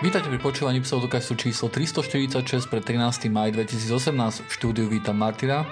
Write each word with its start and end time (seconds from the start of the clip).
Vítajte 0.00 0.32
pri 0.32 0.40
počúvaní 0.40 0.80
pseudokastu 0.80 1.36
číslo 1.36 1.68
346 1.68 2.72
pre 2.72 2.80
13. 2.80 3.28
maj 3.28 3.52
2018. 3.52 4.48
V 4.48 4.50
štúdiu 4.50 4.88
vítam 4.88 5.12
Martina, 5.12 5.68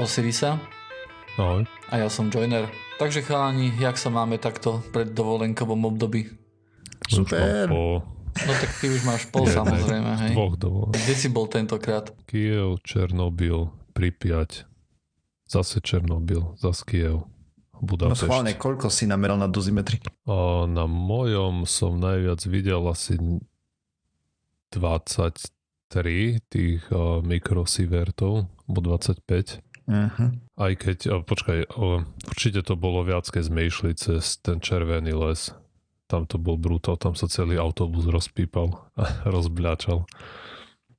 Osirisa 0.00 0.56
Ahoj. 1.36 1.68
a 1.92 1.94
ja 2.00 2.08
som 2.08 2.32
Joiner. 2.32 2.64
Takže 2.96 3.20
chalani, 3.28 3.76
jak 3.76 4.00
sa 4.00 4.08
máme 4.08 4.40
takto 4.40 4.80
pred 4.88 5.12
dovolenkovom 5.12 5.84
období? 5.84 6.32
Super. 7.12 7.68
po 7.68 8.00
No 8.48 8.52
tak 8.56 8.70
ty 8.80 8.88
už 8.88 9.04
máš 9.04 9.28
pol 9.28 9.44
samozrejme, 9.44 10.12
hej. 10.24 10.32
dvoch 10.32 10.56
dovolenkách. 10.56 11.04
Kde 11.04 11.14
si 11.20 11.28
bol 11.28 11.44
tentokrát? 11.44 12.08
Kiev, 12.24 12.80
Černobyl, 12.88 13.68
Pripiať, 13.92 14.64
zase 15.44 15.84
Černobyl, 15.84 16.56
zase 16.56 16.88
Kiev, 16.88 17.28
No 17.78 17.86
Budapešť. 17.86 18.26
schválne, 18.26 18.52
koľko 18.58 18.90
si 18.90 19.06
nameral 19.06 19.38
na 19.38 19.46
dozimetri? 19.46 20.02
Na 20.66 20.84
mojom 20.90 21.62
som 21.62 21.98
najviac 21.98 22.42
videl 22.50 22.82
asi 22.90 23.14
23 24.74 26.42
tých 26.50 26.82
uh, 26.90 27.22
mikrosievertov, 27.22 28.50
alebo 28.66 28.78
25. 28.82 29.62
Uh-huh. 29.88 30.28
Aj 30.60 30.72
keď, 30.76 30.98
a 31.08 31.14
počkaj, 31.24 31.72
o, 31.80 32.04
určite 32.28 32.60
to 32.60 32.76
bolo 32.76 33.00
viac, 33.08 33.24
keď 33.24 33.42
sme 33.48 33.64
išli 33.64 33.96
cez 33.96 34.36
ten 34.44 34.60
červený 34.60 35.16
les. 35.16 35.48
Tam 36.08 36.28
to 36.28 36.36
bol 36.36 36.60
brutál, 36.60 37.00
tam 37.00 37.16
sa 37.16 37.24
celý 37.24 37.56
autobus 37.56 38.04
rozpípal 38.04 38.92
a 39.00 39.04
rozbľačal. 39.34 40.04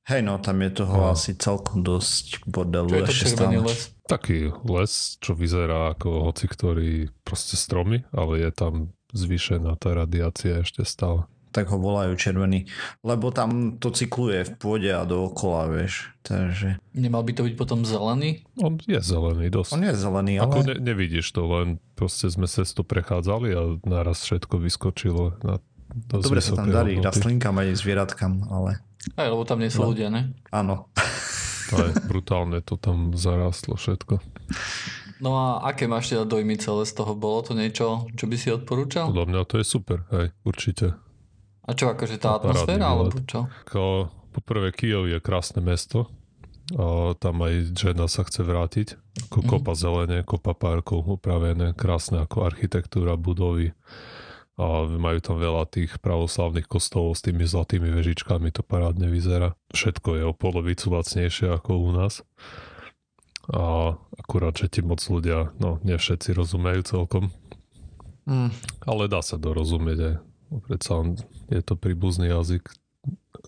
Hej, 0.08 0.20
no 0.22 0.40
tam 0.40 0.58
je 0.60 0.70
toho 0.72 0.96
No. 0.96 1.12
asi 1.12 1.36
celkom 1.36 1.84
dosť 1.84 2.42
bordelu. 2.44 2.88
Čo 2.88 2.96
je 2.96 3.04
to 3.04 3.14
červený 3.14 3.56
les? 3.62 3.80
Taký 4.08 4.38
les, 4.64 4.92
čo 5.20 5.32
vyzerá 5.34 5.94
ako 5.94 6.26
hoci 6.26 6.50
ktorý 6.50 6.90
proste 7.22 7.54
stromy, 7.54 8.02
ale 8.10 8.42
je 8.42 8.50
tam 8.50 8.72
zvýšená 9.12 9.76
tá 9.76 9.94
radiácia 9.94 10.62
ešte 10.62 10.82
stále. 10.82 11.28
Tak 11.50 11.66
ho 11.66 11.82
volajú 11.82 12.14
červený. 12.14 12.70
Lebo 13.02 13.34
tam 13.34 13.74
to 13.82 13.90
cykluje 13.90 14.46
v 14.46 14.52
pôde 14.54 14.86
a 14.86 15.02
dookola, 15.02 15.66
vieš. 15.66 16.14
Takže 16.22 16.78
Nemal 16.94 17.26
by 17.26 17.32
to 17.34 17.42
byť 17.42 17.54
potom 17.58 17.82
zelený? 17.82 18.46
On 18.62 18.78
je 18.78 18.98
zelený 19.02 19.50
dosť. 19.50 19.70
on 19.74 19.82
je 19.82 19.94
zelený, 19.94 20.32
Ako 20.38 20.62
ale... 20.62 20.66
ne, 20.70 20.74
nevidíš 20.78 21.26
to, 21.34 21.42
len 21.50 21.82
proste 21.98 22.30
sme 22.30 22.46
cestu 22.46 22.86
prechádzali 22.86 23.48
a 23.50 23.62
naraz 23.82 24.22
všetko 24.22 24.62
vyskočilo 24.62 25.38
na 25.42 25.58
Dobre 26.06 26.38
sa 26.38 26.54
tam 26.54 26.70
darí 26.70 27.02
rastlinkám 27.02 27.58
aj 27.58 27.82
zvieratkám, 27.82 28.46
ale 28.46 28.78
Aj, 29.14 29.26
lebo 29.26 29.42
tam 29.42 29.58
nie 29.58 29.68
sú 29.68 29.80
No. 29.80 29.90
ľudia, 29.90 30.08
ne? 30.08 30.36
áno. 30.50 30.88
Aj 31.70 31.90
brutálne 32.02 32.58
to 32.60 32.74
tam 32.74 33.14
zarastlo 33.14 33.74
všetko. 33.74 34.18
No 35.20 35.30
a 35.32 35.46
aké 35.64 35.84
máš 35.84 36.08
teda 36.08 36.24
dojmy 36.24 36.56
celé 36.56 36.82
z 36.82 36.92
toho? 36.94 37.12
Bolo 37.12 37.40
to 37.42 37.52
niečo, 37.52 38.08
čo 38.12 38.24
by 38.24 38.36
si 38.36 38.48
odporúčal? 38.48 39.06
Podľa 39.06 39.26
mňa 39.28 39.40
to 39.44 39.54
je 39.56 39.64
super, 39.64 40.02
hej, 40.10 40.32
určite. 40.42 40.96
A 41.62 41.70
čo, 41.70 41.86
akože 41.88 42.16
tá 42.16 42.34
To 42.34 42.36
atmosféra, 42.42 42.88
alebo 42.88 43.20
čo? 43.22 43.46
Ako, 43.62 44.08
poprvé 44.32 44.72
Kiev 44.72 45.06
je 45.06 45.18
krásne 45.18 45.60
mesto. 45.60 46.08
A 46.72 47.12
tam 47.14 47.38
aj 47.40 47.74
žena 47.74 48.06
sa 48.06 48.22
chce 48.22 48.40
vrátiť. 48.40 48.94
Ako 49.26 49.38
Mhm. 49.38 49.48
kopa 49.48 49.72
zelene, 49.74 50.18
kopa 50.22 50.54
parkov 50.54 51.02
upravené, 51.04 51.74
krásne 51.74 52.18
ako 52.18 52.42
architektúra 52.42 53.14
budovy. 53.14 53.74
A 54.60 54.84
majú 54.84 55.18
tam 55.24 55.40
veľa 55.40 55.64
tých 55.72 55.96
pravoslavných 56.04 56.68
kostolov 56.68 57.16
s 57.16 57.24
tými 57.24 57.48
zlatými 57.48 57.88
vežičkami, 57.88 58.52
to 58.52 58.60
parádne 58.60 59.08
vyzerá. 59.08 59.56
Všetko 59.72 60.20
je 60.20 60.22
o 60.28 60.36
polovicu 60.36 60.92
lacnejšie 60.92 61.48
ako 61.48 61.80
u 61.80 61.90
nás. 61.96 62.20
A 63.48 63.96
akurát, 64.20 64.52
že 64.52 64.68
ti 64.68 64.84
moc 64.84 65.00
ľudia, 65.00 65.56
no 65.56 65.80
nie 65.80 65.96
všetci 65.96 66.36
rozumejú 66.36 66.84
celkom, 66.84 67.32
Mm. 68.28 68.52
ale 68.86 69.08
dá 69.10 69.24
sa 69.24 69.40
dorozumieť 69.40 69.98
aj. 69.98 70.14
No, 70.52 70.56
Predsa 70.62 70.92
je 71.50 71.62
to 71.64 71.74
príbuzný 71.74 72.30
jazyk 72.30 72.68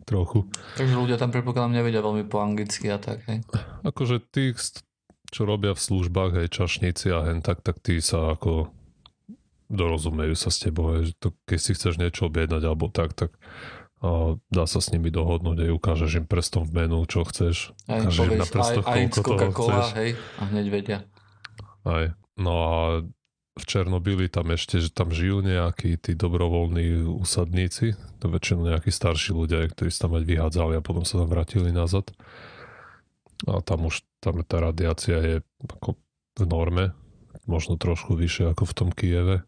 trochu. 0.09 0.49
Takže 0.75 0.97
ľudia 0.97 1.21
tam 1.21 1.31
predpokladám 1.31 1.77
nevedia 1.77 2.03
veľmi 2.03 2.27
po 2.27 2.43
anglicky 2.43 2.91
a 2.91 2.99
tak, 2.99 3.23
hej. 3.31 3.45
Akože 3.87 4.19
tí, 4.33 4.57
čo 5.31 5.47
robia 5.47 5.77
v 5.77 5.85
službách, 5.87 6.35
aj 6.35 6.49
čašníci 6.51 7.15
a 7.15 7.31
hen 7.31 7.45
tak, 7.45 7.63
tak 7.63 7.79
tí 7.79 8.01
sa 8.03 8.35
ako 8.35 8.73
dorozumejú 9.73 10.37
sa 10.37 10.53
s 10.53 10.61
tebou, 10.61 10.95
hej, 10.95 11.11
že 11.11 11.13
to, 11.17 11.29
keď 11.49 11.59
si 11.59 11.71
chceš 11.73 11.97
niečo 11.97 12.29
objednať 12.29 12.63
alebo 12.69 12.93
tak, 12.93 13.17
tak 13.17 13.33
a 14.03 14.35
dá 14.51 14.67
sa 14.67 14.83
s 14.83 14.91
nimi 14.91 15.15
dohodnúť, 15.15 15.63
aj 15.63 15.71
ukážeš 15.79 16.11
im 16.19 16.27
prstom 16.27 16.67
v 16.67 16.85
menu, 16.85 17.07
čo 17.07 17.23
chceš. 17.23 17.71
Aj 17.87 18.03
Ukážeš 18.03 18.27
im 18.27 18.35
na 18.35 18.43
aj, 18.43 18.51
prstoch, 18.51 18.85
aj 18.85 18.99
koľko 18.99 19.15
toho 19.15 19.23
Coca-Cola, 19.23 19.79
chceš. 19.79 19.95
hej, 19.95 20.11
a 20.19 20.43
hneď 20.51 20.67
vedia. 20.75 20.99
Aj. 21.87 22.05
No 22.35 22.53
a 22.59 22.75
v 23.53 23.65
Černobyli 23.69 24.27
tam 24.27 24.51
ešte, 24.51 24.83
že 24.83 24.91
tam 24.91 25.15
žijú 25.15 25.47
nejakí 25.47 26.03
tí 26.03 26.19
dobrovoľní 26.19 27.07
usadníci, 27.15 27.95
to 28.19 28.27
väčšinou 28.27 28.75
nejakí 28.75 28.91
starší 28.91 29.39
ľudia, 29.39 29.71
ktorí 29.71 29.95
sa 29.95 30.11
tam 30.11 30.19
aj 30.19 30.25
vyhádzali 30.27 30.75
a 30.75 30.83
potom 30.83 31.07
sa 31.07 31.23
tam 31.23 31.31
vrátili 31.31 31.71
nazad. 31.71 32.11
A 33.47 33.63
tam 33.63 33.87
už 33.87 34.03
tam 34.19 34.43
tá 34.43 34.59
radiácia 34.59 35.19
je 35.23 35.37
ako 35.79 35.95
v 36.39 36.45
norme, 36.51 36.85
možno 37.47 37.79
trošku 37.79 38.19
vyššie 38.19 38.51
ako 38.51 38.67
v 38.67 38.75
tom 38.75 38.91
Kieve. 38.91 39.47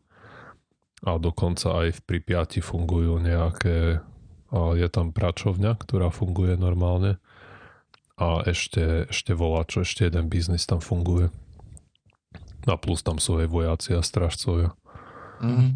A 1.05 1.21
dokonca 1.21 1.85
aj 1.85 2.01
v 2.01 2.01
Pripiati 2.05 2.65
fungujú 2.65 3.21
nejaké, 3.21 4.01
a 4.49 4.59
je 4.73 4.89
tam 4.89 5.13
pračovňa, 5.13 5.77
ktorá 5.77 6.09
funguje 6.09 6.57
normálne. 6.57 7.21
A 8.17 8.41
ešte, 8.47 9.11
ešte 9.11 9.35
volá, 9.35 9.67
čo 9.69 9.83
ešte 9.83 10.07
jeden 10.07 10.31
biznis 10.31 10.65
tam 10.65 10.79
funguje. 10.81 11.29
A 12.65 12.81
plus 12.81 13.05
tam 13.05 13.21
sú 13.21 13.37
aj 13.37 13.51
vojaci 13.51 13.93
a 13.93 14.01
stražcovia. 14.01 14.73
Mhm. 15.43 15.67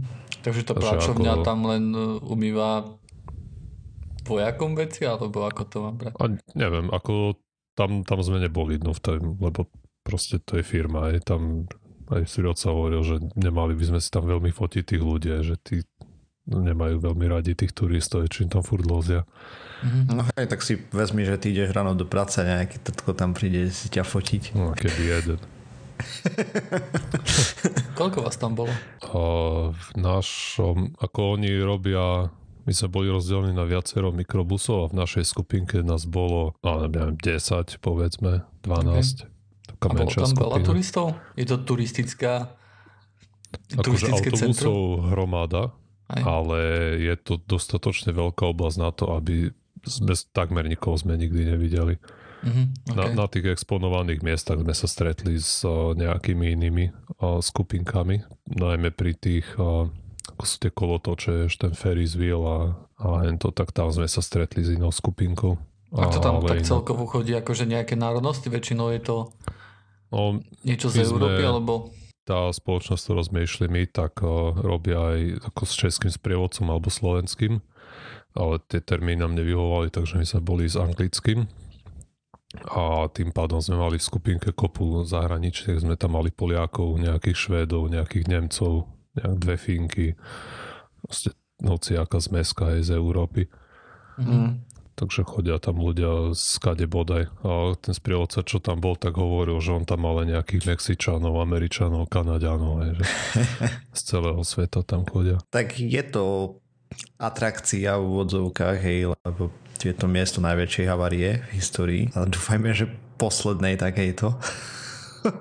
Takže 0.41 0.63
tá 0.65 0.73
Takže 0.79 0.87
práčovňa 0.87 1.33
ako- 1.35 1.45
tam 1.45 1.59
len 1.67 1.85
uh, 1.93 2.23
umýva 2.23 2.87
vojakom 4.25 4.77
veci, 4.79 5.03
alebo 5.09 5.45
ako 5.45 5.63
to 5.67 5.77
mám 5.83 5.97
brať? 5.99 6.13
A 6.21 6.25
neviem, 6.55 6.87
ako 6.95 7.35
tam, 7.75 8.07
tam 8.07 8.21
sme 8.23 8.39
neboli, 8.39 8.79
no 8.79 8.95
v 8.95 9.01
tom, 9.03 9.35
lebo 9.41 9.67
proste 10.07 10.39
to 10.41 10.61
je 10.61 10.65
firma, 10.65 11.11
aj 11.11 11.27
tam 11.27 11.67
aj 12.09 12.29
Sirot 12.29 12.57
sa 12.57 12.73
hovoril, 12.73 13.05
že 13.05 13.17
nemali 13.37 13.77
by 13.77 13.85
sme 13.95 14.01
si 14.01 14.09
tam 14.09 14.25
veľmi 14.25 14.53
fotiť 14.53 14.83
tých 14.85 15.03
ľudí, 15.03 15.31
že 15.45 15.57
tí 15.61 15.85
nemajú 16.49 17.05
veľmi 17.05 17.29
radi 17.29 17.53
tých 17.53 17.77
turistov, 17.77 18.25
či 18.33 18.49
im 18.49 18.51
tam 18.51 18.65
furt 18.65 18.89
lozia. 18.89 19.29
Mhm. 19.85 20.01
No 20.11 20.25
hej, 20.35 20.49
tak 20.49 20.65
si 20.65 20.81
vezmi, 20.91 21.29
že 21.29 21.39
ty 21.39 21.53
ideš 21.53 21.77
ráno 21.77 21.93
do 21.93 22.09
práce 22.09 22.41
a 22.41 22.49
nejaký 22.49 22.81
tatko 22.83 23.13
tam 23.13 23.37
príde 23.37 23.69
si 23.69 23.93
ťa 23.93 24.03
fotiť. 24.03 24.57
No, 24.57 24.73
keby 24.73 25.03
jeden. 25.21 25.39
Koľko 27.99 28.27
vás 28.27 28.37
tam 28.39 28.55
bolo? 28.55 28.71
A 29.03 29.21
v 29.75 29.89
našom, 29.99 30.95
ako 30.99 31.39
oni 31.39 31.59
robia, 31.59 32.31
my 32.65 32.73
sme 32.73 32.89
boli 32.91 33.09
rozdelení 33.11 33.55
na 33.55 33.67
viacero 33.67 34.15
mikrobusov 34.15 34.87
a 34.87 34.91
v 34.91 34.99
našej 35.03 35.25
skupinke 35.27 35.83
nás 35.83 36.07
bolo, 36.07 36.55
no 36.63 36.87
neviem, 36.87 37.19
10, 37.19 37.83
povedzme, 37.83 38.47
12. 38.63 39.27
Taká 39.79 39.95
A 39.95 39.95
menšia 39.95 40.21
tam 40.27 40.35
veľa 40.35 40.59
skupina. 40.59 40.67
turistov? 40.67 41.07
Je 41.39 41.47
to 41.47 41.57
turistická 41.63 42.33
Akože 43.73 43.83
turistické 43.87 44.29
autobusov 44.35 44.75
centrum? 44.75 45.09
hromada, 45.15 45.63
Aj. 46.11 46.23
ale 46.27 46.59
je 47.01 47.15
to 47.17 47.39
dostatočne 47.39 48.11
veľká 48.13 48.45
oblasť 48.45 48.79
na 48.83 48.91
to, 48.91 49.15
aby 49.15 49.55
sme 49.87 50.13
takmer 50.35 50.67
nikoho 50.67 50.99
sme 50.99 51.15
nikdy 51.15 51.47
nevideli. 51.47 51.97
Mhm, 52.39 52.95
Na, 52.95 53.03
okay. 53.11 53.15
na 53.19 53.27
tých 53.27 53.47
exponovaných 53.51 54.23
miestach 54.23 54.63
sme 54.63 54.71
sa 54.71 54.87
stretli 54.87 55.39
s 55.39 55.67
uh, 55.67 55.91
nejakými 55.95 56.55
inými 56.55 56.85
uh, 57.19 57.43
skupinkami, 57.43 58.23
najmä 58.47 58.95
pri 58.95 59.19
tých, 59.19 59.47
uh, 59.59 59.91
ako 60.39 60.45
sú 60.47 60.57
tie 60.63 60.71
kolotoče, 60.71 61.51
ten 61.51 61.75
Ferris 61.75 62.15
wheel 62.15 62.43
a, 62.47 62.59
a 63.03 63.27
hento, 63.27 63.51
tak 63.51 63.75
tam 63.75 63.91
sme 63.91 64.07
sa 64.07 64.23
stretli 64.23 64.63
s 64.63 64.71
inou 64.71 64.95
skupinkou. 64.95 65.59
A 65.99 66.07
to 66.13 66.21
tam 66.21 66.45
tak 66.45 66.63
celkovo 66.63 67.09
chodí 67.09 67.33
akože 67.33 67.65
nejaké 67.65 67.97
národnosti? 67.97 68.53
Väčšinou 68.53 68.93
je 68.93 69.01
to 69.01 69.17
No, 70.09 70.41
niečo 70.65 70.89
z 70.89 71.05
Európy, 71.05 71.45
sme- 71.45 71.53
alebo... 71.53 71.73
tá 72.25 72.49
spoločnosť, 72.53 73.03
ktorou 73.05 73.25
sme 73.25 73.41
išli 73.45 73.67
my, 73.73 73.89
tak 73.89 74.21
uh, 74.21 74.53
robia 74.57 75.01
aj 75.01 75.49
ako 75.53 75.63
s 75.65 75.73
českým 75.77 76.13
sprievodcom 76.13 76.69
alebo 76.69 76.89
slovenským, 76.93 77.61
ale 78.37 78.61
tie 78.69 78.81
termíny 78.85 79.25
nám 79.25 79.37
nevyhovovali, 79.37 79.89
takže 79.89 80.21
my 80.21 80.25
sme 80.29 80.41
boli 80.45 80.65
s 80.69 80.77
anglickým 80.77 81.49
a 82.73 83.09
tým 83.13 83.29
pádom 83.33 83.61
sme 83.61 83.77
mali 83.77 84.01
v 84.01 84.09
skupinke 84.09 84.57
kopu 84.57 85.05
zahraničných, 85.05 85.85
sme 85.85 86.01
tam 86.01 86.17
mali 86.17 86.33
Poliakov, 86.33 86.97
nejakých 86.97 87.37
Švédov, 87.37 87.93
nejakých 87.93 88.25
Nemcov, 88.25 88.89
nejak 89.21 89.35
dve 89.37 89.57
Finky, 89.61 90.09
proste 91.05 91.37
hociaká 91.61 92.17
zmeska 92.17 92.73
aj 92.77 92.89
z 92.89 92.91
Európy. 92.97 93.53
Mm. 94.17 94.65
Takže 94.99 95.23
chodia 95.23 95.63
tam 95.63 95.79
ľudia 95.79 96.35
z 96.35 96.59
kade 96.59 96.91
bodaj. 96.91 97.31
A 97.47 97.79
ten 97.79 97.95
sprievodca, 97.95 98.43
čo 98.43 98.59
tam 98.59 98.83
bol, 98.83 98.99
tak 98.99 99.15
hovoril, 99.15 99.63
že 99.63 99.71
on 99.71 99.87
tam 99.87 100.03
mal 100.03 100.27
nejakých 100.27 100.75
Mexičanov, 100.75 101.39
Američanov, 101.39 102.11
Kanaďanov, 102.11 102.75
hej, 102.83 102.93
že 102.99 103.05
z 103.99 104.01
celého 104.03 104.43
sveta 104.43 104.83
tam 104.83 105.07
chodia. 105.07 105.39
Tak 105.55 105.79
je 105.79 106.03
to 106.03 106.59
atrakcia 107.15 107.95
v 107.95 108.05
úvodzovkách, 108.11 108.77
hej, 108.83 109.15
lebo 109.23 109.55
je 109.79 109.95
to 109.95 110.11
miesto 110.11 110.43
najväčšej 110.43 110.87
havárie 110.91 111.47
v 111.47 111.51
histórii. 111.55 112.03
Ale 112.19 112.35
dúfajme, 112.35 112.75
že 112.75 112.91
poslednej 113.23 113.79
takejto. 113.79 114.35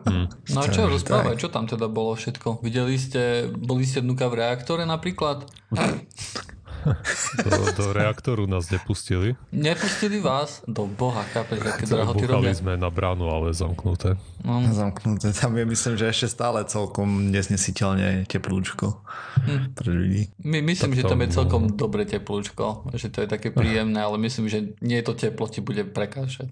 Hm. 0.05 0.27
No 0.57 0.65
a 0.65 0.67
čo, 0.73 0.89
rozprávaj, 0.89 1.37
tak. 1.37 1.41
čo 1.45 1.47
tam 1.53 1.69
teda 1.69 1.85
bolo 1.85 2.17
všetko? 2.17 2.65
Videli 2.65 2.97
ste, 2.97 3.45
boli 3.53 3.85
ste 3.85 4.01
dnuka 4.01 4.25
v 4.25 4.41
reaktore 4.41 4.83
napríklad? 4.89 5.45
Do, 7.43 7.51
do 7.73 7.85
reaktoru 7.91 8.45
nás 8.45 8.67
nepustili. 8.67 9.35
Nepustili 9.51 10.19
vás? 10.19 10.63
Do 10.65 10.85
boha, 10.85 11.23
chápeš, 11.29 11.59
aké 11.61 11.83
drahoty 11.85 12.23
robia. 12.25 12.53
sme 12.53 12.75
na 12.75 12.87
bránu, 12.87 13.27
ale 13.27 13.51
zamknuté. 13.51 14.15
No, 14.41 14.63
Zamknuté. 14.67 15.31
Tam 15.31 15.51
je 15.53 15.65
myslím, 15.65 15.93
že 15.95 16.07
ešte 16.07 16.27
stále 16.31 16.63
celkom 16.63 17.29
nesnesiteľne 17.29 18.23
teplúčko 18.25 19.03
Hm. 19.37 19.75
pre 19.75 19.89
ľudí. 19.91 20.23
my, 20.41 20.59
myslím, 20.61 20.91
Tak 20.91 20.97
že 20.97 21.03
tam 21.05 21.11
tam, 21.13 21.21
je 21.21 21.29
celkom 21.29 21.63
dobre 21.71 22.03
teplúčko, 22.03 22.65
že 22.93 23.07
to 23.07 23.21
je 23.23 23.27
také 23.29 23.49
príjemné, 23.49 23.99
ale 23.99 24.17
myslím, 24.17 24.47
že 24.47 24.73
nie 24.79 24.99
to 25.01 25.13
teplo 25.13 25.47
ti 25.47 25.61
bude 25.61 25.85
prekážať. 25.85 26.49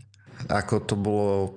Ako 0.48 0.84
to 0.84 0.96
bolo 0.96 1.56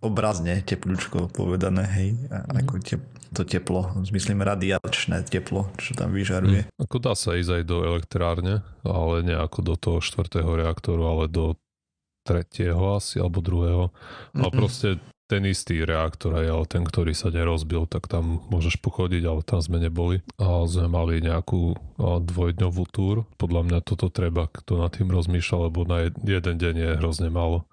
obrazne 0.00 0.60
teplúčko 0.60 1.32
povedané, 1.32 1.84
hej. 1.88 2.08
A 2.28 2.60
ako 2.60 2.76
te, 2.80 3.00
to 3.34 3.42
teplo, 3.42 3.90
myslím 4.14 4.40
radiačné 4.40 5.26
teplo, 5.26 5.68
čo 5.76 5.92
tam 5.98 6.14
vyžaruje. 6.14 6.70
Ako 6.78 7.02
dá 7.02 7.18
sa 7.18 7.34
ísť 7.34 7.60
aj 7.60 7.64
do 7.66 7.82
elektrárne, 7.82 8.62
ale 8.86 9.26
nie 9.26 9.34
ako 9.34 9.58
do 9.60 9.74
toho 9.74 9.98
štvrtého 9.98 10.54
reaktoru, 10.54 11.02
ale 11.02 11.24
do 11.26 11.58
tretieho 12.24 12.96
asi, 12.96 13.20
alebo 13.20 13.44
druhého. 13.44 13.92
A 14.38 14.48
Mhm. 14.48 14.54
proste 14.54 14.88
ten 15.24 15.40
istý 15.48 15.80
reaktor 15.88 16.36
aj, 16.36 16.46
ale 16.46 16.64
ten, 16.68 16.84
ktorý 16.84 17.16
sa 17.16 17.32
nerozbil, 17.32 17.88
tak 17.88 18.12
tam 18.12 18.44
môžeš 18.52 18.76
pochodiť, 18.76 19.24
ale 19.24 19.40
tam 19.40 19.60
sme 19.60 19.80
neboli. 19.80 20.20
A 20.36 20.68
sme 20.68 20.84
mali 20.86 21.24
nejakú 21.24 21.76
dvojdňovú 21.98 22.82
túr. 22.92 23.24
Podľa 23.40 23.60
mňa 23.64 23.78
toto 23.82 24.12
treba, 24.12 24.52
kto 24.52 24.84
nad 24.84 24.92
tým 24.92 25.08
rozmýšľa, 25.08 25.58
lebo 25.68 25.88
na 25.88 26.08
jed- 26.08 26.20
jeden 26.20 26.56
deň 26.60 26.74
je 26.76 26.90
hrozne 27.00 27.28
málo. 27.32 27.64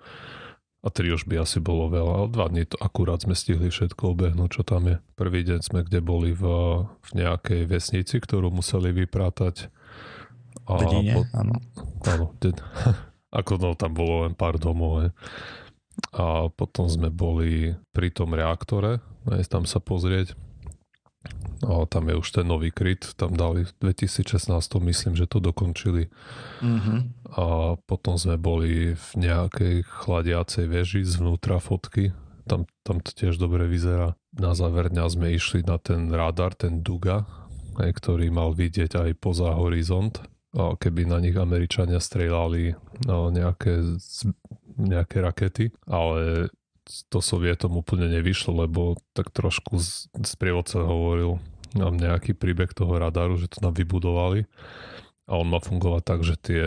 A 0.81 0.89
tri 0.89 1.13
už 1.13 1.30
by 1.30 1.45
asi 1.45 1.62
bolo 1.62 1.94
veľa, 1.94 2.13
ale 2.25 2.28
dva 2.33 2.50
dní 2.50 2.66
to 2.66 2.74
akurát 2.81 3.22
sme 3.22 3.38
stihli 3.38 3.69
všetko 3.69 4.18
obehnúť, 4.18 4.50
čo 4.50 4.62
tam 4.66 4.89
je. 4.89 4.98
Prvý 5.13 5.45
deň 5.45 5.60
sme 5.62 5.86
kde 5.86 6.01
boli 6.01 6.33
v, 6.33 6.44
v 6.89 7.10
nejakej 7.22 7.69
vesnici, 7.69 8.18
ktorú 8.18 8.50
museli 8.50 8.89
vyprátať. 8.89 9.69
V 10.66 10.74
dedine, 10.81 11.22
po- 11.22 11.30
áno. 11.38 11.54
Áno, 12.10 12.25
de- 12.42 12.57
ako 13.39 13.51
no, 13.62 13.69
tam 13.78 13.94
bolo 13.94 14.25
len 14.25 14.33
pár 14.33 14.57
domov. 14.57 15.06
He. 15.06 15.10
A 16.18 16.50
potom 16.50 16.89
sme 16.89 17.13
boli 17.13 17.78
pri 17.94 18.10
tom 18.10 18.33
reaktore, 18.33 19.06
aj 19.30 19.54
tam 19.54 19.69
sa 19.69 19.78
pozrieť. 19.78 20.33
A 21.62 21.85
tam 21.85 22.09
je 22.09 22.18
už 22.18 22.41
ten 22.41 22.45
nový 22.50 22.73
kryt, 22.73 23.13
tam 23.13 23.38
dali 23.38 23.69
v 23.69 23.94
2016, 23.94 24.50
myslím, 24.81 25.13
že 25.13 25.29
to 25.29 25.38
dokončili. 25.38 26.09
Mhm. 26.65 26.95
A 27.38 27.77
potom 27.85 28.18
sme 28.18 28.41
boli 28.41 28.97
v 28.97 29.09
nejakej 29.15 29.85
chladiacej 29.85 30.65
veži 30.65 31.01
zvnútra 31.06 31.62
fotky. 31.62 32.18
Tam, 32.50 32.65
tam 32.81 32.97
to 33.06 33.13
tiež 33.13 33.38
dobre 33.38 33.69
vyzerá. 33.69 34.18
Na 34.33 34.57
záver 34.57 34.89
dňa 34.89 35.06
sme 35.06 35.38
išli 35.38 35.62
na 35.62 35.77
ten 35.77 36.09
radar, 36.09 36.57
ten 36.57 36.81
Duga, 36.81 37.29
ktorý 37.77 38.33
mal 38.33 38.57
vidieť 38.57 38.97
aj 38.97 39.12
poza 39.21 39.53
horizont. 39.53 40.18
A 40.51 40.75
keby 40.75 41.07
na 41.07 41.23
nich 41.23 41.38
Američania 41.38 42.01
strieľali 42.01 42.75
no, 43.07 43.31
nejaké, 43.31 43.95
nejaké 44.75 45.18
rakety, 45.23 45.65
ale 45.88 46.51
to 47.10 47.19
Sovietom 47.22 47.78
úplne 47.78 48.10
nevyšlo, 48.10 48.66
lebo 48.66 48.98
tak 49.13 49.30
trošku 49.30 49.78
z, 49.78 50.10
z 50.12 50.33
hovoril 50.75 51.38
nám 51.78 51.95
nejaký 51.95 52.36
príbeh 52.36 52.72
toho 52.75 53.00
radaru, 53.00 53.39
že 53.39 53.48
to 53.48 53.63
nám 53.63 53.78
vybudovali 53.80 54.50
a 55.30 55.39
on 55.39 55.48
má 55.48 55.63
fungovať 55.63 56.04
tak, 56.04 56.19
že 56.28 56.36
tie, 56.36 56.63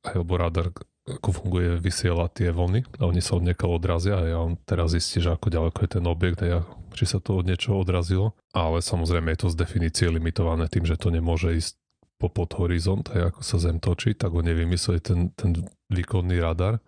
alebo 0.00 0.40
radar 0.40 0.72
ako 1.06 1.30
funguje, 1.30 1.78
vysiela 1.78 2.26
tie 2.26 2.50
vlny 2.50 2.98
a 2.98 3.06
oni 3.06 3.22
sa 3.22 3.38
od 3.38 3.46
niekoho 3.46 3.78
odrazia 3.78 4.18
a 4.18 4.42
on 4.42 4.58
teraz 4.66 4.90
zistí, 4.90 5.22
že 5.22 5.30
ako 5.30 5.54
ďaleko 5.54 5.78
je 5.86 5.90
ten 5.90 6.04
objekt 6.10 6.42
a 6.42 6.66
či 6.98 7.04
sa 7.06 7.22
to 7.22 7.38
od 7.38 7.46
niečoho 7.46 7.78
odrazilo. 7.78 8.34
Ale 8.50 8.82
samozrejme 8.82 9.30
je 9.30 9.46
to 9.46 9.52
z 9.54 9.60
definície 9.60 10.10
limitované 10.10 10.66
tým, 10.66 10.82
že 10.82 10.98
to 10.98 11.14
nemôže 11.14 11.54
ísť 11.54 11.78
po 12.16 12.32
podhorizont, 12.32 13.06
aj 13.12 13.30
ako 13.30 13.40
sa 13.44 13.56
Zem 13.60 13.78
točí, 13.78 14.16
tak 14.16 14.32
oni 14.32 14.50
vymysleli 14.56 14.98
ten, 15.04 15.30
ten 15.36 15.52
výkonný 15.92 16.40
radar 16.40 16.80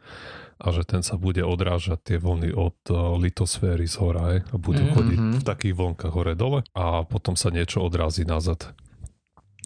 a 0.58 0.66
že 0.68 0.82
ten 0.82 1.00
sa 1.00 1.14
bude 1.14 1.40
odrážať 1.40 1.98
tie 2.04 2.18
vlny 2.18 2.50
od 2.50 2.74
uh, 2.88 3.14
litosféry 3.14 3.86
z 3.86 3.94
hora 3.96 4.22
aj, 4.28 4.38
a 4.48 4.56
budú 4.56 4.82
Mhm. 4.82 4.92
chodiť 4.92 5.18
v 5.38 5.44
takých 5.44 5.74
vlnkách 5.74 6.10
hore-dole 6.10 6.66
a 6.72 6.84
potom 7.02 7.34
sa 7.34 7.48
niečo 7.48 7.78
odrazí 7.78 8.22
nazad. 8.22 8.74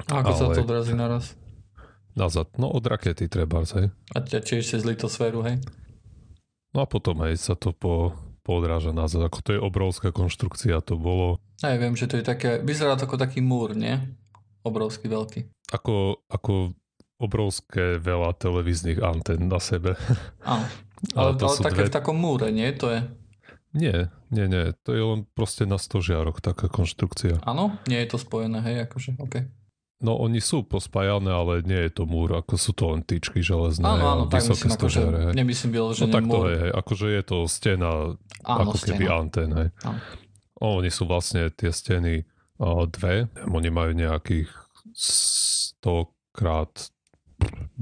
A 0.07 0.21
ako 0.21 0.33
sa 0.33 0.45
Ale- 0.47 0.55
to 0.55 0.63
odrazí 0.63 0.93
naraz? 0.93 1.33
Nazad, 2.13 2.53
no 2.55 2.69
od 2.69 2.85
rakety 2.85 3.25
treba, 3.25 3.65
hej. 3.65 3.89
A 4.13 4.21
tiež 4.21 4.61
cez 4.63 4.83
litosféru, 4.83 5.41
hej? 5.43 5.65
No 6.73 6.81
a 6.81 6.87
potom 6.87 7.25
hej, 7.25 7.37
sa 7.37 7.53
to 7.53 7.73
po, 7.73 8.13
poodráža 8.43 8.93
nazad. 8.93 9.23
Ako 9.23 9.41
to 9.41 9.51
je 9.53 9.61
obrovská 9.61 10.09
konštrukcia, 10.09 10.81
to 10.81 10.97
bolo 10.97 11.41
Ja 11.61 11.73
viem, 11.75 11.95
že 11.95 12.05
to 12.05 12.19
je 12.19 12.25
také, 12.25 12.61
vyzerá 12.61 12.97
to 12.97 13.07
ako 13.07 13.17
taký 13.17 13.41
múr, 13.41 13.73
nie? 13.73 13.97
Obrovský, 14.61 15.07
veľký. 15.07 15.49
ako, 15.73 16.21
ako 16.29 16.77
obrovské 17.23 17.97
veľa 17.97 18.35
televíznych 18.35 18.99
antén 18.99 19.47
na 19.47 19.57
sebe. 19.57 19.95
Áno. 20.45 20.67
Ale, 21.15 21.31
ale, 21.31 21.31
to 21.35 21.45
ale 21.49 21.57
také 21.63 21.83
dve- 21.83 21.91
v 21.91 21.95
takom 21.95 22.15
múre, 22.15 22.51
nie? 22.51 22.67
To 22.77 22.87
je... 22.89 23.01
Nie, 23.73 23.99
nie, 24.29 24.47
nie. 24.47 24.71
To 24.83 24.91
je 24.91 25.01
len 25.01 25.21
proste 25.33 25.65
na 25.65 25.75
stožiarok 25.75 26.39
taká 26.39 26.69
konštrukcia. 26.69 27.41
Áno? 27.43 27.79
Nie 27.87 28.05
je 28.05 28.13
to 28.13 28.19
spojené, 28.19 28.61
hej? 28.61 28.85
Akože, 28.85 29.17
OK. 29.17 29.49
No 29.99 30.19
oni 30.19 30.39
sú 30.39 30.63
pospájané, 30.63 31.31
ale 31.31 31.63
nie 31.63 31.79
je 31.87 31.95
to 31.95 32.05
múr, 32.05 32.37
ako 32.37 32.55
sú 32.55 32.71
to 32.71 32.91
len 32.91 33.01
tyčky 33.01 33.39
železné 33.39 33.87
Áno, 33.87 34.05
áno, 34.05 34.25
a 34.27 34.29
vysoké 34.29 34.67
myslím, 34.67 34.75
akože, 34.75 35.01
stožiare. 35.01 35.19
hej. 35.25 35.35
nemyslím 35.39 35.71
bylo, 35.73 35.89
že 35.91 36.03
No 36.03 36.11
tak 36.11 36.25
to 36.27 36.41
je, 36.45 36.57
hej. 36.59 36.71
akože 36.75 37.07
je 37.09 37.23
to 37.23 37.37
stena, 37.47 37.91
Áno, 38.43 38.61
ako 38.67 38.77
keby 38.77 39.05
stena. 39.07 39.15
antén, 39.17 39.51
hej. 39.53 39.69
Áno. 39.81 39.99
Oni 40.61 40.91
sú 40.91 41.03
vlastne 41.05 41.43
tie 41.51 41.71
steny 41.71 42.27
o, 42.59 42.85
dve, 42.85 43.27
oni 43.47 43.69
majú 43.69 43.91
nejakých 43.93 44.51
100 44.93 45.87
krát 46.31 46.71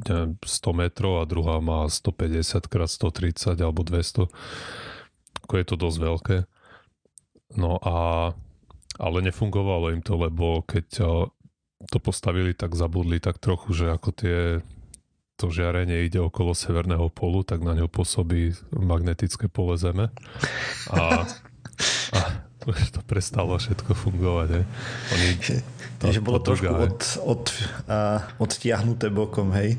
neviem, 0.09 0.39
100 0.41 0.73
metrov 0.73 1.21
a 1.21 1.29
druhá 1.29 1.61
má 1.61 1.85
150 1.85 2.71
krát 2.71 2.89
130 2.89 3.59
alebo 3.61 3.85
200. 3.85 4.31
Ako 5.45 5.55
je 5.59 5.65
to 5.67 5.77
dosť 5.77 5.99
veľké. 6.01 6.37
No 7.59 7.77
a 7.83 8.31
ale 9.01 9.19
nefungovalo 9.25 9.97
im 9.97 10.05
to, 10.05 10.13
lebo 10.21 10.61
keď 10.69 10.87
to 11.89 11.99
postavili, 12.05 12.53
tak 12.53 12.77
zabudli 12.77 13.17
tak 13.17 13.41
trochu, 13.41 13.73
že 13.73 13.87
ako 13.89 14.09
tie 14.13 14.39
to 15.41 15.49
žiarenie 15.49 16.05
ide 16.05 16.21
okolo 16.21 16.53
severného 16.53 17.09
polu, 17.09 17.41
tak 17.41 17.65
na 17.65 17.73
ňo 17.73 17.89
pôsobí 17.89 18.53
magnetické 18.77 19.49
pole 19.49 19.81
Zeme. 19.81 20.13
A 20.93 21.25
už 22.65 22.79
to 22.95 23.01
prestalo 23.03 23.55
všetko 23.55 23.93
fungovať. 23.93 24.49
Hej. 24.53 24.65
Oni, 25.11 25.29
tá- 25.97 26.09
že 26.09 26.21
bolo 26.21 26.39
tá 26.39 26.53
trošku 26.53 26.69
od, 26.69 26.99
od, 27.23 27.45
uh, 27.87 28.21
odtiahnuté 28.39 29.09
bokom, 29.09 29.53
hej. 29.53 29.77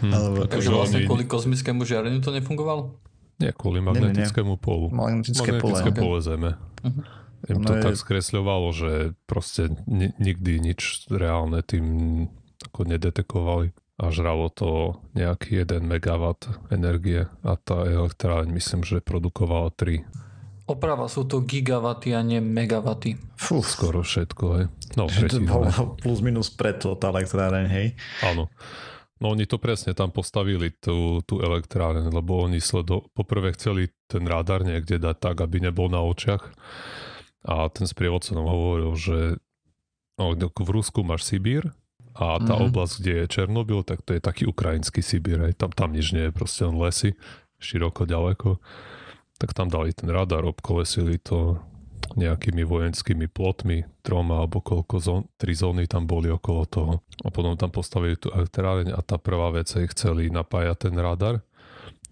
Hm. 0.00 0.12
Alebo 0.14 0.36
Takže 0.44 0.68
vlastne 0.68 0.98
oni- 1.00 1.08
kvôli 1.08 1.24
kozmickému 1.24 1.82
žiareniu 1.82 2.20
to 2.20 2.30
nefungovalo? 2.30 2.94
Nie, 3.36 3.52
kvôli 3.52 3.78
Nie, 3.78 3.84
nie, 3.84 3.92
nie. 3.92 3.94
magnetickému 4.16 4.54
polu. 4.56 4.88
magnetické 4.88 5.50
pole. 5.54 5.76
Magnetické 5.76 5.90
ok. 5.92 5.98
pole 5.98 6.18
Zeme. 6.20 6.50
Mhm. 6.82 7.00
Im 7.46 7.62
to 7.62 7.72
je- 7.74 7.84
tak 7.84 7.94
skresľovalo, 7.94 8.68
že 8.72 8.90
proste 9.24 9.70
ni- 9.84 10.16
nikdy 10.16 10.58
nič 10.58 11.06
reálne 11.06 11.60
tým 11.60 11.86
ako 12.64 12.80
nedetekovali. 12.86 13.70
A 13.96 14.12
žralo 14.12 14.48
to 14.48 14.68
nejaký 15.12 15.62
1 15.62 15.80
megawatt 15.80 16.44
energie 16.68 17.32
a 17.40 17.56
tá 17.56 17.80
elektráreň 17.80 18.52
myslím, 18.52 18.84
že 18.84 19.00
produkovala 19.00 19.72
3. 19.72 20.04
Oprava, 20.66 21.06
sú 21.06 21.22
to 21.22 21.46
gigawaty 21.46 22.10
a 22.10 22.26
nie 22.26 22.42
megawaty. 22.42 23.14
Fú, 23.38 23.62
Skoro 23.62 24.02
všetko, 24.02 24.44
hej. 24.58 24.66
No, 24.98 25.06
tretina, 25.06 25.46
bolo 25.54 25.94
plus 25.94 26.18
minus 26.18 26.50
preto 26.50 26.98
tá 26.98 27.14
elektráreň, 27.14 27.66
hej. 27.70 27.86
Áno. 28.26 28.50
No 29.16 29.32
oni 29.32 29.46
to 29.48 29.56
presne 29.56 29.94
tam 29.96 30.10
postavili, 30.12 30.74
tú, 30.76 31.22
tú 31.24 31.40
elektráreň, 31.40 32.10
lebo 32.10 32.42
oni 32.42 32.60
sledo, 32.60 33.06
poprvé 33.14 33.54
chceli 33.54 33.94
ten 34.10 34.26
radar 34.26 34.60
niekde 34.60 34.98
dať 35.00 35.16
tak, 35.16 35.36
aby 35.40 35.62
nebol 35.62 35.88
na 35.88 36.02
očiach. 36.04 36.42
A 37.46 37.70
ten 37.70 37.86
sprievodca 37.86 38.34
nám 38.34 38.50
hovoril, 38.50 38.92
že 38.98 39.18
no, 40.18 40.34
v 40.36 40.68
Rusku 40.68 41.06
máš 41.06 41.24
Sibír 41.30 41.70
a 42.12 42.42
tá 42.42 42.58
Mhm. 42.58 42.74
oblasť, 42.74 42.94
kde 43.00 43.12
je 43.22 43.24
Černobyl, 43.30 43.80
tak 43.86 44.02
to 44.02 44.12
je 44.12 44.20
taký 44.20 44.50
ukrajinský 44.50 44.98
Sibír. 45.00 45.46
Hej. 45.46 45.54
Tam, 45.62 45.70
tam 45.70 45.94
nič 45.94 46.10
nie 46.10 46.26
je, 46.28 46.34
proste 46.34 46.66
len 46.66 46.74
lesy, 46.76 47.14
široko, 47.62 48.02
ďaleko. 48.04 48.58
Tak 49.36 49.52
tam 49.52 49.68
dali 49.68 49.92
ten 49.92 50.08
radar, 50.08 50.44
obkolesili 50.48 51.20
to 51.20 51.60
nejakými 52.16 52.64
vojenskými 52.64 53.28
plotmi, 53.28 53.84
troma 54.00 54.40
alebo 54.40 54.64
koľko 54.64 54.96
zón, 54.96 55.22
tri 55.36 55.52
zóny 55.52 55.84
tam 55.84 56.08
boli 56.08 56.32
okolo 56.32 56.62
toho. 56.64 56.92
A 57.20 57.28
potom 57.28 57.58
tam 57.60 57.68
postavili 57.68 58.16
tú 58.16 58.32
elektráreň 58.32 58.96
a 58.96 59.00
tá 59.04 59.20
prvá 59.20 59.52
vec, 59.52 59.68
ich 59.76 59.92
chceli 59.92 60.32
napájať 60.32 60.88
ten 60.88 60.96
radar 60.96 61.44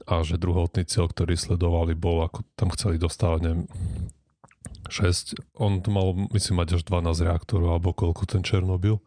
a 0.05 0.21
že 0.21 0.37
druhotný 0.37 0.85
cieľ, 0.85 1.09
ktorý 1.09 1.39
sledovali, 1.39 1.97
bol, 1.97 2.21
ako 2.29 2.45
tam 2.59 2.69
chceli 2.77 3.01
dostávať, 3.01 3.41
neviem, 3.49 3.65
6, 4.93 5.41
on 5.57 5.81
to 5.81 5.89
mal, 5.89 6.13
myslím, 6.37 6.61
mať 6.61 6.77
až 6.77 6.83
12 6.85 7.25
reaktorov, 7.25 7.73
alebo 7.73 7.97
koľko 7.97 8.29
ten 8.29 8.45
Černobyl. 8.45 9.01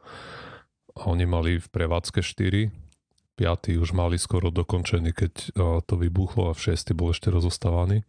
A 0.98 1.14
oni 1.14 1.30
mali 1.30 1.62
v 1.62 1.68
prevádzke 1.70 2.26
4, 2.26 2.74
5 3.38 3.78
už 3.78 3.94
mali 3.94 4.18
skoro 4.18 4.50
dokončený, 4.50 5.14
keď 5.14 5.34
a, 5.34 5.46
to 5.86 5.96
vybuchlo 5.96 6.50
a 6.50 6.58
v 6.58 6.74
6 6.74 6.98
bol 6.98 7.14
ešte 7.14 7.30
rozostávaný. 7.30 8.02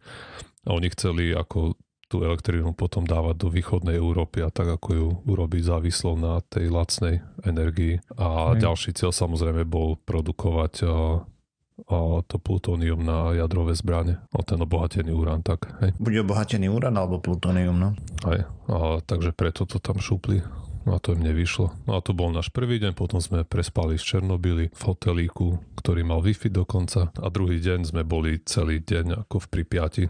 A 0.65 0.73
oni 0.73 0.89
chceli 0.89 1.31
ako 1.31 1.77
tú 2.09 2.25
elektrínu 2.25 2.73
potom 2.73 3.05
dávať 3.05 3.37
do 3.37 3.47
východnej 3.53 4.01
Európy 4.01 4.41
a 4.41 4.49
tak 4.49 4.65
ako 4.65 4.89
ju 4.89 5.07
urobiť 5.29 5.61
závislou 5.61 6.17
na 6.17 6.41
tej 6.41 6.73
lacnej 6.73 7.21
energii. 7.45 8.01
A 8.17 8.57
hmm. 8.57 8.65
ďalší 8.65 8.97
cieľ 8.97 9.13
samozrejme 9.13 9.61
bol 9.69 9.93
produkovať 10.09 10.89
a, 10.89 11.21
a 11.85 11.97
to 12.25 12.41
plutónium 12.41 13.05
na 13.05 13.37
jadrové 13.37 13.77
zbranie, 13.77 14.17
o 14.33 14.41
ten 14.41 14.57
obohatený 14.57 15.13
urán, 15.13 15.45
tak. 15.45 15.69
Hej. 15.85 15.93
Bude 16.01 16.25
obohatený 16.25 16.65
urán 16.73 16.97
alebo 16.97 17.21
plutónium, 17.21 17.77
no. 17.77 17.89
Aj, 18.25 18.49
a, 18.49 18.97
takže 19.05 19.29
preto 19.37 19.69
to 19.69 19.77
tam 19.77 20.01
šupli. 20.01 20.41
No 20.87 20.95
a 20.95 20.99
to 20.99 21.15
im 21.15 21.21
nevyšlo. 21.23 21.75
No 21.87 21.97
a 21.97 21.99
to 21.99 22.15
bol 22.15 22.31
náš 22.31 22.49
prvý 22.51 22.79
deň, 22.79 22.95
potom 22.95 23.19
sme 23.19 23.43
prespali 23.43 23.99
v 23.99 24.03
Černobili 24.03 24.65
v 24.71 24.81
hotelíku, 24.83 25.59
ktorý 25.75 26.07
mal 26.07 26.23
Wi-Fi 26.23 26.49
dokonca 26.51 27.11
a 27.11 27.27
druhý 27.27 27.59
deň 27.59 27.91
sme 27.91 28.01
boli 28.07 28.39
celý 28.47 28.79
deň 28.79 29.27
ako 29.27 29.35
v 29.43 29.47
Pripiati 29.51 30.03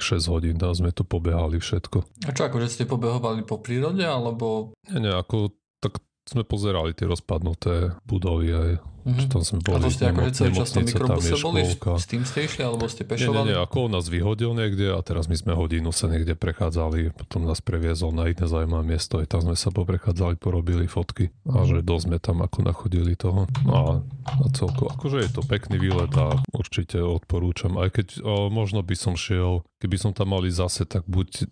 6 0.00 0.32
hodín, 0.32 0.56
tam 0.56 0.72
sme 0.72 0.90
to 0.90 1.04
pobehali 1.04 1.60
všetko. 1.60 2.24
A 2.24 2.32
čo, 2.32 2.48
akože 2.48 2.72
ste 2.72 2.84
pobehovali 2.88 3.44
po 3.44 3.60
prírode, 3.60 4.00
alebo... 4.00 4.72
Nie, 4.88 4.98
nie, 5.04 5.12
ako 5.12 5.52
tak 5.84 6.00
sme 6.24 6.42
pozerali 6.42 6.96
tie 6.96 7.08
rozpadnuté 7.08 7.96
budovy 8.08 8.48
aj 8.52 8.70
Mm-hmm. 9.04 9.28
Tam 9.28 9.44
sme 9.44 9.60
boli, 9.60 9.76
a 9.76 9.80
to 9.84 9.92
ste 9.92 10.08
akože 10.08 10.32
celý 10.32 10.52
čas 10.56 10.72
tom 10.72 10.88
mikrobuse 10.88 11.36
boli? 11.44 11.60
S 11.76 12.06
tým 12.08 12.24
ste 12.24 12.48
išli, 12.48 12.64
alebo 12.64 12.88
ste 12.88 13.04
pešovali? 13.04 13.52
Nie, 13.52 13.52
nie, 13.52 13.56
nie, 13.60 13.60
ako 13.60 13.92
nás 13.92 14.08
vyhodil 14.08 14.56
niekde 14.56 14.96
a 14.96 15.00
teraz 15.04 15.28
my 15.28 15.36
sme 15.36 15.52
hodinu 15.52 15.92
sa 15.92 16.08
niekde 16.08 16.32
prechádzali, 16.32 17.12
potom 17.12 17.44
nás 17.44 17.60
previezol 17.60 18.16
na 18.16 18.32
iné 18.32 18.48
zaujímavé 18.48 18.96
miesto, 18.96 19.20
aj 19.20 19.28
tam 19.28 19.44
sme 19.44 19.60
sa 19.60 19.68
poprechádzali, 19.76 20.40
porobili 20.40 20.88
fotky 20.88 21.28
a 21.44 21.62
mhm. 21.62 21.68
že 21.68 21.76
dosť 21.84 22.04
sme 22.08 22.16
tam 22.16 22.40
ako 22.40 22.58
nachodili 22.64 23.12
toho. 23.12 23.44
No 23.68 23.72
a, 23.76 23.84
a 24.24 24.48
celko, 24.56 24.88
akože 24.88 25.20
je 25.20 25.30
to 25.36 25.44
pekný 25.44 25.76
výlet 25.76 26.12
a 26.16 26.40
určite 26.56 26.96
odporúčam, 27.04 27.76
aj 27.76 28.00
keď 28.00 28.06
o, 28.24 28.48
možno 28.48 28.80
by 28.80 28.96
som 28.96 29.20
šiel, 29.20 29.68
keby 29.84 30.00
som 30.00 30.16
tam 30.16 30.32
mali 30.32 30.48
zase, 30.48 30.88
tak 30.88 31.04
buď 31.04 31.44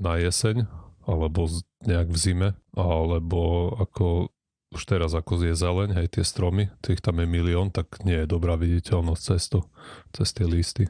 na 0.00 0.16
jeseň, 0.16 0.64
alebo 1.08 1.48
nejak 1.84 2.08
v 2.12 2.18
zime, 2.18 2.48
alebo 2.76 3.72
ako 3.80 4.28
už 4.70 4.82
teraz 4.86 5.18
ako 5.18 5.42
je 5.42 5.54
zeleň, 5.58 5.98
hej, 5.98 6.06
tie 6.14 6.22
stromy, 6.22 6.70
tých 6.78 7.02
tam 7.02 7.18
je 7.18 7.26
milión, 7.26 7.74
tak 7.74 8.06
nie 8.06 8.22
je 8.22 8.30
dobrá 8.30 8.54
viditeľnosť 8.54 9.22
cestu, 9.22 9.66
cez 10.14 10.30
tie 10.30 10.46
listy. 10.46 10.86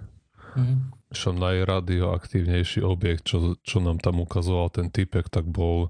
Mm-hmm. 0.52 0.78
Čo 1.16 1.32
najradioaktívnejší 1.32 2.84
objekt, 2.84 3.24
čo, 3.24 3.56
čo 3.64 3.80
nám 3.80 3.98
tam 4.04 4.20
ukazoval 4.20 4.68
ten 4.68 4.92
typek, 4.92 5.32
tak 5.32 5.48
bol 5.48 5.88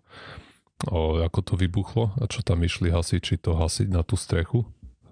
o, 0.86 1.00
ako 1.18 1.40
to 1.42 1.54
vybuchlo 1.58 2.14
a 2.22 2.24
čo 2.30 2.46
tam 2.46 2.62
išli 2.62 2.94
hasiči 2.94 3.42
to 3.42 3.58
hasiť 3.58 3.90
na 3.90 4.06
tú 4.06 4.14
strechu. 4.14 4.62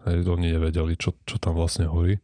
Hej, 0.07 0.31
oni 0.31 0.55
nevedeli, 0.55 0.95
čo, 0.95 1.19
čo 1.27 1.43
tam 1.43 1.59
vlastne 1.59 1.91
horí. 1.91 2.23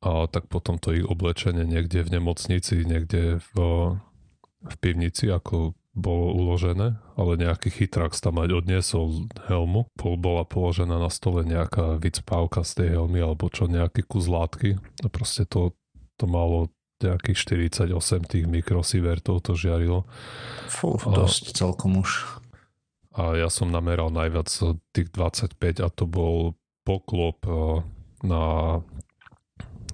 A 0.00 0.30
tak 0.30 0.48
potom 0.48 0.80
to 0.80 0.96
ich 0.96 1.04
oblečenie 1.04 1.66
niekde 1.66 2.00
v 2.06 2.16
nemocnici, 2.16 2.86
niekde 2.88 3.42
v, 3.52 3.54
v 4.60 4.76
pivnici, 4.80 5.32
ako 5.32 5.72
bolo 5.90 6.30
uložené, 6.38 7.02
ale 7.18 7.32
nejaký 7.34 7.68
chytrák 7.68 8.14
tam 8.14 8.38
aj 8.38 8.62
odniesol 8.62 9.26
helmu. 9.50 9.90
Bola 9.98 10.46
položená 10.46 11.02
na 11.02 11.10
stole 11.10 11.42
nejaká 11.42 11.98
vycpávka 11.98 12.62
z 12.62 12.84
tej 12.84 12.88
helmy 12.98 13.18
alebo 13.18 13.50
čo, 13.50 13.66
nejaký 13.66 14.06
kus 14.06 14.30
látky. 14.30 14.78
A 15.02 15.06
proste 15.10 15.42
to, 15.50 15.74
to 16.14 16.30
malo 16.30 16.70
nejakých 17.00 17.66
48 17.90 17.96
tých 18.28 18.44
mikrosievertov 18.46 19.42
to 19.42 19.56
žiarilo. 19.56 20.06
Fú, 20.68 21.00
dosť 21.00 21.56
celkom 21.56 22.04
už. 22.04 22.38
A 23.16 23.34
ja 23.34 23.50
som 23.50 23.72
nameral 23.72 24.14
najviac 24.14 24.46
tých 24.94 25.08
25 25.10 25.58
a 25.82 25.88
to 25.90 26.04
bol 26.06 26.54
poklop 26.86 27.42
eh, 27.48 27.82
na 28.22 28.44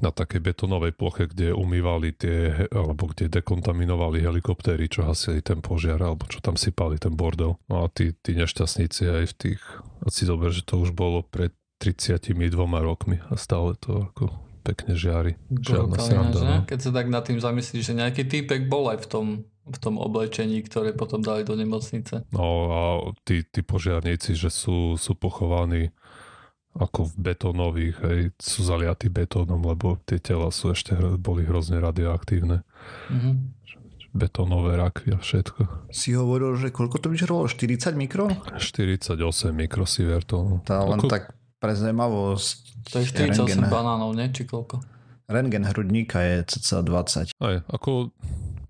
na 0.01 0.11
takej 0.13 0.41
betonovej 0.43 0.93
ploche, 0.93 1.29
kde 1.29 1.57
umývali 1.57 2.13
tie, 2.13 2.69
alebo 2.69 3.11
kde 3.11 3.29
dekontaminovali 3.29 4.23
helikoptéry, 4.23 4.91
čo 4.91 5.07
hasili 5.07 5.41
ten 5.41 5.61
požiar, 5.65 6.01
alebo 6.03 6.29
čo 6.29 6.41
tam 6.45 6.59
sypali 6.59 7.01
ten 7.01 7.15
bordel. 7.15 7.57
No 7.71 7.85
a 7.85 7.93
tí, 7.93 8.13
tí 8.21 8.37
nešťastníci 8.37 9.03
aj 9.09 9.25
v 9.31 9.35
tých, 9.35 9.63
a 10.05 10.09
si 10.13 10.29
dober, 10.29 10.53
že 10.53 10.67
to 10.67 10.81
už 10.81 10.93
bolo 10.93 11.25
pred 11.25 11.53
32 11.81 12.33
rokmi 12.81 13.21
a 13.29 13.37
stále 13.37 13.77
to 13.77 14.09
ako 14.13 14.33
pekne 14.67 14.99
žiari. 14.99 15.39
Žiadna 15.53 15.97
sranda, 16.03 16.41
no. 16.43 16.57
Keď 16.67 16.79
sa 16.83 16.91
tak 16.91 17.07
nad 17.07 17.23
tým 17.23 17.39
zamyslíš, 17.39 17.93
že 17.93 17.95
nejaký 17.95 18.27
týpek 18.27 18.67
bol 18.67 18.91
aj 18.91 19.05
v 19.05 19.09
tom, 19.09 19.27
v 19.67 19.79
tom 19.79 19.99
oblečení, 20.03 20.63
ktoré 20.67 20.91
potom 20.91 21.23
dali 21.23 21.47
do 21.47 21.55
nemocnice. 21.55 22.27
No 22.35 22.47
a 22.71 22.81
tí, 23.23 23.47
tí 23.47 23.63
požiarníci, 23.63 24.35
že 24.35 24.51
sú, 24.51 24.99
sú 24.99 25.15
pochovaní 25.15 25.95
ako 26.77 27.09
v 27.09 27.15
betónových, 27.33 27.97
hej, 28.05 28.21
sú 28.37 28.65
zaliatí 28.65 29.09
betónom, 29.09 29.61
lebo 29.65 29.97
tie 30.05 30.21
tela 30.21 30.53
sú 30.53 30.73
ešte 30.73 30.93
boli 31.17 31.49
hrozne 31.49 31.81
radioaktívne. 31.81 32.63
Mm-hmm. 33.09 33.35
Betónové 34.17 34.81
raky 34.81 35.13
a 35.13 35.21
všetko. 35.21 35.93
Si 35.93 36.17
hovoril, 36.17 36.57
že 36.57 36.73
koľko 36.73 36.97
to 37.01 37.13
vyžarovalo? 37.13 37.53
40 37.53 37.93
mikro? 38.01 38.33
48 38.57 39.21
mikrosievertov. 39.53 40.65
Tá 40.65 40.81
len 40.89 41.01
ako... 41.01 41.09
tak 41.13 41.37
pre 41.61 41.77
zaujímavosť. 41.77 42.57
To 42.93 42.97
je 43.03 43.07
48 43.13 43.45
rengen, 43.45 43.61
banánov, 43.69 44.17
nie? 44.17 44.33
Či 44.33 44.49
koľko? 44.49 44.81
Rengen 45.27 45.69
hrudníka 45.69 46.23
je 46.23 46.37
cca 46.49 46.81
20. 46.81 47.37
Aj, 47.45 47.57
ako 47.69 48.15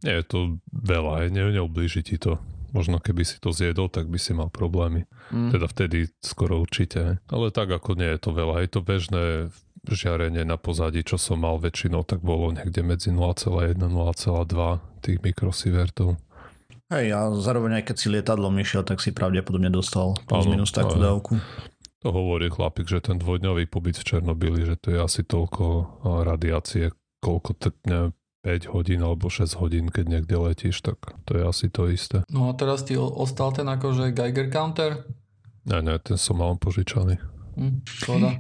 nie 0.03 0.15
je 0.19 0.25
to 0.25 0.39
veľa, 0.73 1.27
aj 1.27 1.27
ne, 1.31 1.43
neublíži 1.53 2.03
ti 2.03 2.17
to. 2.17 2.41
Možno 2.75 2.99
keby 2.99 3.23
si 3.23 3.37
to 3.39 3.55
zjedol, 3.55 3.87
tak 3.91 4.11
by 4.11 4.19
si 4.19 4.35
mal 4.35 4.51
problémy. 4.51 5.07
Mm. 5.31 5.55
Teda 5.55 5.67
vtedy 5.71 6.11
skoro 6.23 6.59
určite. 6.63 7.23
Ale 7.31 7.55
tak 7.55 7.71
ako 7.71 7.95
nie 7.95 8.15
je 8.15 8.19
to 8.23 8.31
veľa. 8.35 8.65
Je 8.65 8.71
to 8.71 8.81
bežné 8.83 9.25
žiarenie 9.87 10.43
na 10.43 10.59
pozadí, 10.59 11.07
čo 11.07 11.15
som 11.15 11.47
mal 11.47 11.63
väčšinou, 11.63 12.03
tak 12.03 12.19
bolo 12.19 12.51
niekde 12.51 12.83
medzi 12.83 13.15
0,1 13.15 13.79
0,2 13.79 15.05
tých 15.05 15.19
mikrosievertov. 15.23 16.19
Hej, 16.91 17.07
a 17.15 17.31
zároveň 17.35 17.83
aj 17.83 17.85
keď 17.91 17.97
si 17.99 18.07
lietadlom 18.11 18.55
išiel, 18.63 18.87
tak 18.87 19.03
si 19.03 19.11
pravdepodobne 19.11 19.71
dostal 19.71 20.15
plus 20.27 20.47
ano, 20.47 20.55
minus 20.55 20.71
takú 20.71 20.99
dávku. 20.99 21.39
To 22.07 22.15
hovorí 22.15 22.47
chlapík, 22.47 22.87
že 22.87 23.03
ten 23.03 23.19
dvojdňový 23.19 23.67
pobyt 23.67 23.99
v 23.99 24.07
Černobili, 24.07 24.63
že 24.63 24.79
to 24.79 24.95
je 24.95 24.99
asi 25.03 25.27
toľko 25.27 25.65
radiácie, 26.23 26.95
koľko, 27.19 27.59
neviem, 27.91 28.15
5 28.47 28.71
hodín 28.71 29.03
alebo 29.03 29.27
6 29.27 29.59
hodín, 29.59 29.91
keď 29.91 30.07
niekde 30.07 30.39
letíš, 30.39 30.79
tak 30.87 31.19
to 31.27 31.35
je 31.35 31.43
asi 31.43 31.67
to 31.67 31.91
isté. 31.91 32.23
No 32.31 32.47
a 32.47 32.55
teraz 32.55 32.87
ti 32.87 32.95
ostal 32.95 33.51
ten 33.51 33.67
akože 33.67 34.15
Geiger 34.15 34.47
counter? 34.55 35.03
Ne, 35.67 35.83
ne, 35.83 35.99
ten 35.99 36.15
som 36.15 36.39
mal 36.39 36.55
požičaný. 36.55 37.19
Hm, 37.59 37.83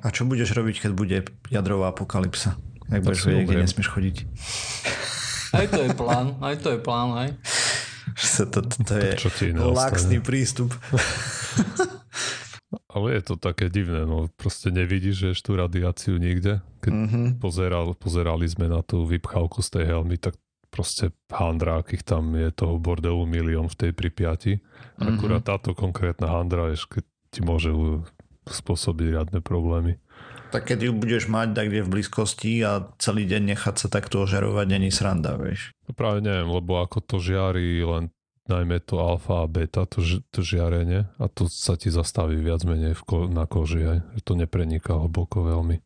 a 0.06 0.08
čo 0.14 0.22
budeš 0.22 0.54
robiť, 0.54 0.86
keď 0.86 0.92
bude 0.94 1.18
jadrová 1.50 1.90
apokalypsa? 1.90 2.54
Ak 2.86 3.02
budeš 3.02 3.26
vedieť, 3.26 3.50
kde 3.50 3.58
nesmieš 3.66 3.88
chodiť. 3.90 4.16
Aj 5.50 5.66
to 5.66 5.80
je 5.82 5.90
plán, 5.90 6.38
aj 6.38 6.54
to 6.62 6.68
je 6.70 6.78
plán, 6.78 7.10
aj. 7.18 7.30
To, 8.16 8.46
to, 8.48 8.62
to, 8.62 8.96
to 9.28 9.42
je 9.44 9.52
laxný 9.52 10.22
prístup. 10.22 10.72
Ale 12.96 13.20
je 13.20 13.22
to 13.28 13.34
také 13.36 13.68
divné, 13.68 14.08
no 14.08 14.32
proste 14.40 14.72
nevidíš, 14.72 15.36
že 15.36 15.44
tú 15.44 15.52
radiáciu 15.52 16.16
nikde. 16.16 16.64
Keď 16.80 16.92
mm-hmm. 16.96 17.26
pozeral, 17.44 17.92
pozerali 17.92 18.48
sme 18.48 18.72
na 18.72 18.80
tú 18.80 19.04
vypchávku 19.04 19.60
z 19.60 19.68
tej 19.76 19.84
helmy, 19.92 20.16
tak 20.16 20.40
proste 20.72 21.12
handra, 21.28 21.84
akých 21.84 22.08
tam 22.08 22.32
je 22.32 22.48
toho 22.56 22.80
bordelu 22.80 23.28
milión 23.28 23.68
v 23.68 23.76
tej 23.76 23.90
pripiati. 23.92 24.64
Mm-hmm. 24.64 25.12
Akurát 25.12 25.44
táto 25.44 25.76
konkrétna 25.76 26.32
handra, 26.32 26.72
keď 26.72 27.04
ti 27.28 27.44
môže 27.44 27.68
spôsobiť 28.48 29.06
riadne 29.12 29.44
problémy. 29.44 30.00
Tak 30.54 30.72
keď 30.72 30.88
ju 30.88 30.92
budeš 30.96 31.28
mať 31.28 31.52
tak 31.52 31.68
kde 31.68 31.84
v 31.84 31.92
blízkosti 32.00 32.64
a 32.64 32.88
celý 32.96 33.28
deň 33.28 33.52
nechať 33.52 33.74
sa 33.76 33.88
takto 33.92 34.24
ožarovať, 34.24 34.66
není 34.72 34.88
sranda, 34.88 35.36
vieš. 35.36 35.74
No 35.84 35.92
práve 35.92 36.24
neviem, 36.24 36.48
lebo 36.48 36.80
ako 36.80 37.04
to 37.04 37.20
žiari 37.20 37.82
len 37.84 38.08
najmä 38.46 38.82
to 38.82 39.02
alfa 39.02 39.42
a 39.42 39.46
beta, 39.50 39.86
to, 39.86 40.02
to 40.30 40.40
žiarenie 40.42 41.06
a 41.18 41.24
to 41.26 41.50
sa 41.50 41.74
ti 41.74 41.90
zastaví 41.90 42.38
viac 42.38 42.62
menej 42.62 42.94
v 42.94 43.02
ko- 43.02 43.30
na 43.30 43.46
koži 43.46 43.82
aj, 43.82 43.98
že 44.18 44.20
to 44.22 44.32
nepreniká 44.38 44.94
hlboko 44.94 45.42
veľmi. 45.42 45.82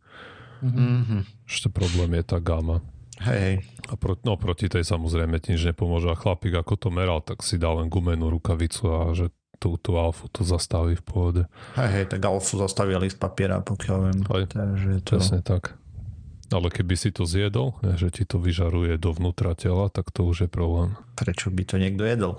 Mm-hmm. 0.61 1.49
Ešte 1.49 1.73
problém 1.73 2.21
je 2.21 2.25
tá 2.25 2.39
gama. 2.39 2.85
Hej, 3.21 3.41
hej. 3.41 3.57
A 3.89 3.97
pro, 4.01 4.17
no 4.25 4.37
proti 4.41 4.69
tej 4.69 4.85
samozrejme 4.85 5.41
ti 5.41 5.53
nič 5.57 5.73
nepomôže. 5.73 6.09
A 6.09 6.17
chlapík 6.17 6.57
ako 6.57 6.77
to 6.77 6.89
meral, 6.89 7.21
tak 7.21 7.45
si 7.45 7.61
dal 7.61 7.81
len 7.81 7.93
gumenú 7.93 8.33
rukavicu 8.33 8.85
a 8.89 9.01
že 9.13 9.29
tú, 9.61 9.77
tú 9.77 10.01
alfu 10.01 10.25
to 10.33 10.41
zastaví 10.41 10.97
v 10.97 11.05
pohode. 11.05 11.43
Hej, 11.77 11.91
hej, 11.93 12.05
tak 12.09 12.25
alfu 12.25 12.57
zastavia 12.57 12.97
list 12.97 13.21
papiera, 13.21 13.61
pokiaľ 13.61 13.99
viem. 14.09 14.21
Aj, 14.25 14.45
Takže 14.49 14.91
to... 15.05 15.21
Presne 15.21 15.41
tak. 15.45 15.77
Ale 16.51 16.67
keby 16.67 16.95
si 16.99 17.15
to 17.15 17.23
zjedol, 17.23 17.79
že 17.95 18.11
ti 18.11 18.27
to 18.27 18.43
vyžaruje 18.43 18.99
dovnútra 18.99 19.55
tela, 19.55 19.87
tak 19.87 20.11
to 20.11 20.27
už 20.27 20.47
je 20.47 20.49
problém. 20.51 20.99
Prečo 21.15 21.55
by 21.55 21.63
to 21.63 21.79
niekto 21.79 22.03
jedol? 22.03 22.35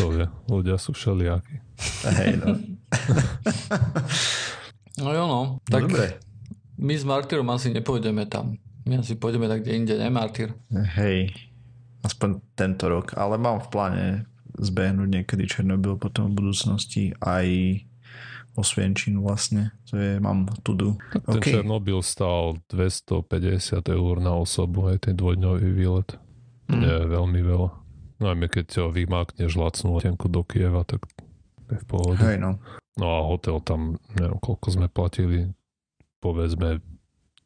to 0.00 0.04
je, 0.16 0.24
ľudia 0.48 0.80
sú 0.80 0.96
všelijakí. 0.96 1.60
Hej, 2.16 2.40
no. 2.40 2.48
no 5.04 5.08
jo, 5.12 5.24
no. 5.28 5.40
Tak 5.68 5.84
Dobre. 5.84 6.16
my 6.80 6.94
s 6.96 7.04
Martyrom 7.04 7.48
asi 7.52 7.68
nepôjdeme 7.76 8.24
tam. 8.24 8.56
My 8.88 9.04
asi 9.04 9.20
pôjdeme 9.20 9.44
tak 9.44 9.60
kde 9.60 9.76
inde, 9.76 9.94
ne 10.00 10.08
Martyr? 10.08 10.56
Hej, 10.72 11.28
aspoň 12.00 12.40
tento 12.56 12.88
rok. 12.88 13.12
Ale 13.20 13.36
mám 13.36 13.60
v 13.60 13.68
pláne 13.68 14.06
zbehnúť 14.56 15.08
niekedy 15.08 15.44
Černobyl 15.44 16.00
potom 16.00 16.32
v 16.32 16.40
budúcnosti 16.40 17.12
aj 17.20 17.46
Osvienčín 18.58 19.22
vlastne. 19.22 19.70
To 19.90 19.94
je, 19.94 20.18
mám 20.18 20.50
tu 20.66 20.74
do. 20.74 20.98
Ten 21.14 21.38
okay. 21.38 21.52
Černobyl 21.60 22.02
stál 22.02 22.58
250 22.70 23.78
eur 23.86 24.14
na 24.18 24.34
osobu, 24.34 24.90
aj 24.90 25.06
ten 25.10 25.14
dvojdňový 25.14 25.70
výlet. 25.70 26.18
Mm. 26.66 26.80
Nie 26.82 26.94
je 27.02 27.06
veľmi 27.06 27.40
veľa. 27.46 27.70
Najmä 28.20 28.46
keď 28.52 28.64
ťa 28.68 28.84
vymákneš 28.92 29.52
lacnú 29.56 29.96
letenku 29.96 30.26
do 30.28 30.42
Kieva, 30.44 30.84
tak 30.84 31.08
je 31.70 31.78
v 31.78 31.86
pohode. 31.86 32.20
Hej 32.20 32.42
no. 32.42 32.60
No 32.98 33.06
a 33.06 33.18
hotel 33.24 33.62
tam, 33.64 33.96
neviem 34.18 34.36
koľko 34.42 34.68
sme 34.76 34.86
platili, 34.90 35.48
povedzme 36.20 36.84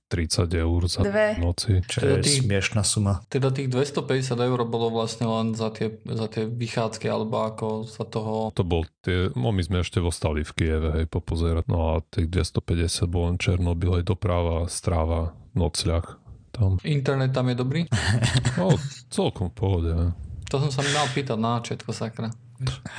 30 0.09 0.47
eur 0.53 0.81
za 0.87 1.01
Dve. 1.03 1.35
noci. 1.41 1.81
Čo 1.89 2.05
teda 2.05 2.21
je 2.21 2.25
tých, 2.29 2.41
smiešná 2.45 2.83
suma. 2.85 3.25
Teda 3.33 3.49
tých 3.49 3.73
250 3.73 4.37
eur 4.37 4.61
bolo 4.69 4.93
vlastne 4.93 5.27
len 5.27 5.57
za 5.57 5.73
tie, 5.73 5.97
za 6.05 6.29
tie 6.29 6.45
vychádzky, 6.45 7.09
alebo 7.09 7.43
ako 7.43 7.89
za 7.89 8.05
toho... 8.05 8.53
To 8.53 8.63
bol 8.63 8.85
tie, 9.01 9.33
no 9.33 9.51
my 9.51 9.63
sme 9.65 9.81
ešte 9.81 9.99
ostali 10.05 10.45
v 10.45 10.53
Kieve, 10.53 10.89
hej, 11.01 11.07
popozerať. 11.09 11.65
No 11.67 11.97
a 11.97 12.05
tých 12.05 12.29
250 12.31 13.09
bol 13.09 13.33
len 13.33 13.37
Černobyl, 13.41 13.99
aj 13.99 14.05
doprava, 14.05 14.69
stráva, 14.69 15.33
nocľah. 15.57 16.21
Tam. 16.55 16.79
Internet 16.87 17.35
tam 17.35 17.51
je 17.51 17.57
dobrý? 17.59 17.81
No, 18.61 18.79
celkom 19.11 19.51
v 19.51 19.55
pohode. 19.59 19.91
Hej. 19.91 20.11
To 20.55 20.63
som 20.63 20.71
sa 20.71 20.87
mi 20.87 20.95
mal 20.95 21.11
pýtať 21.11 21.35
na 21.35 21.59
všetko 21.59 21.91
sakra. 21.91 22.31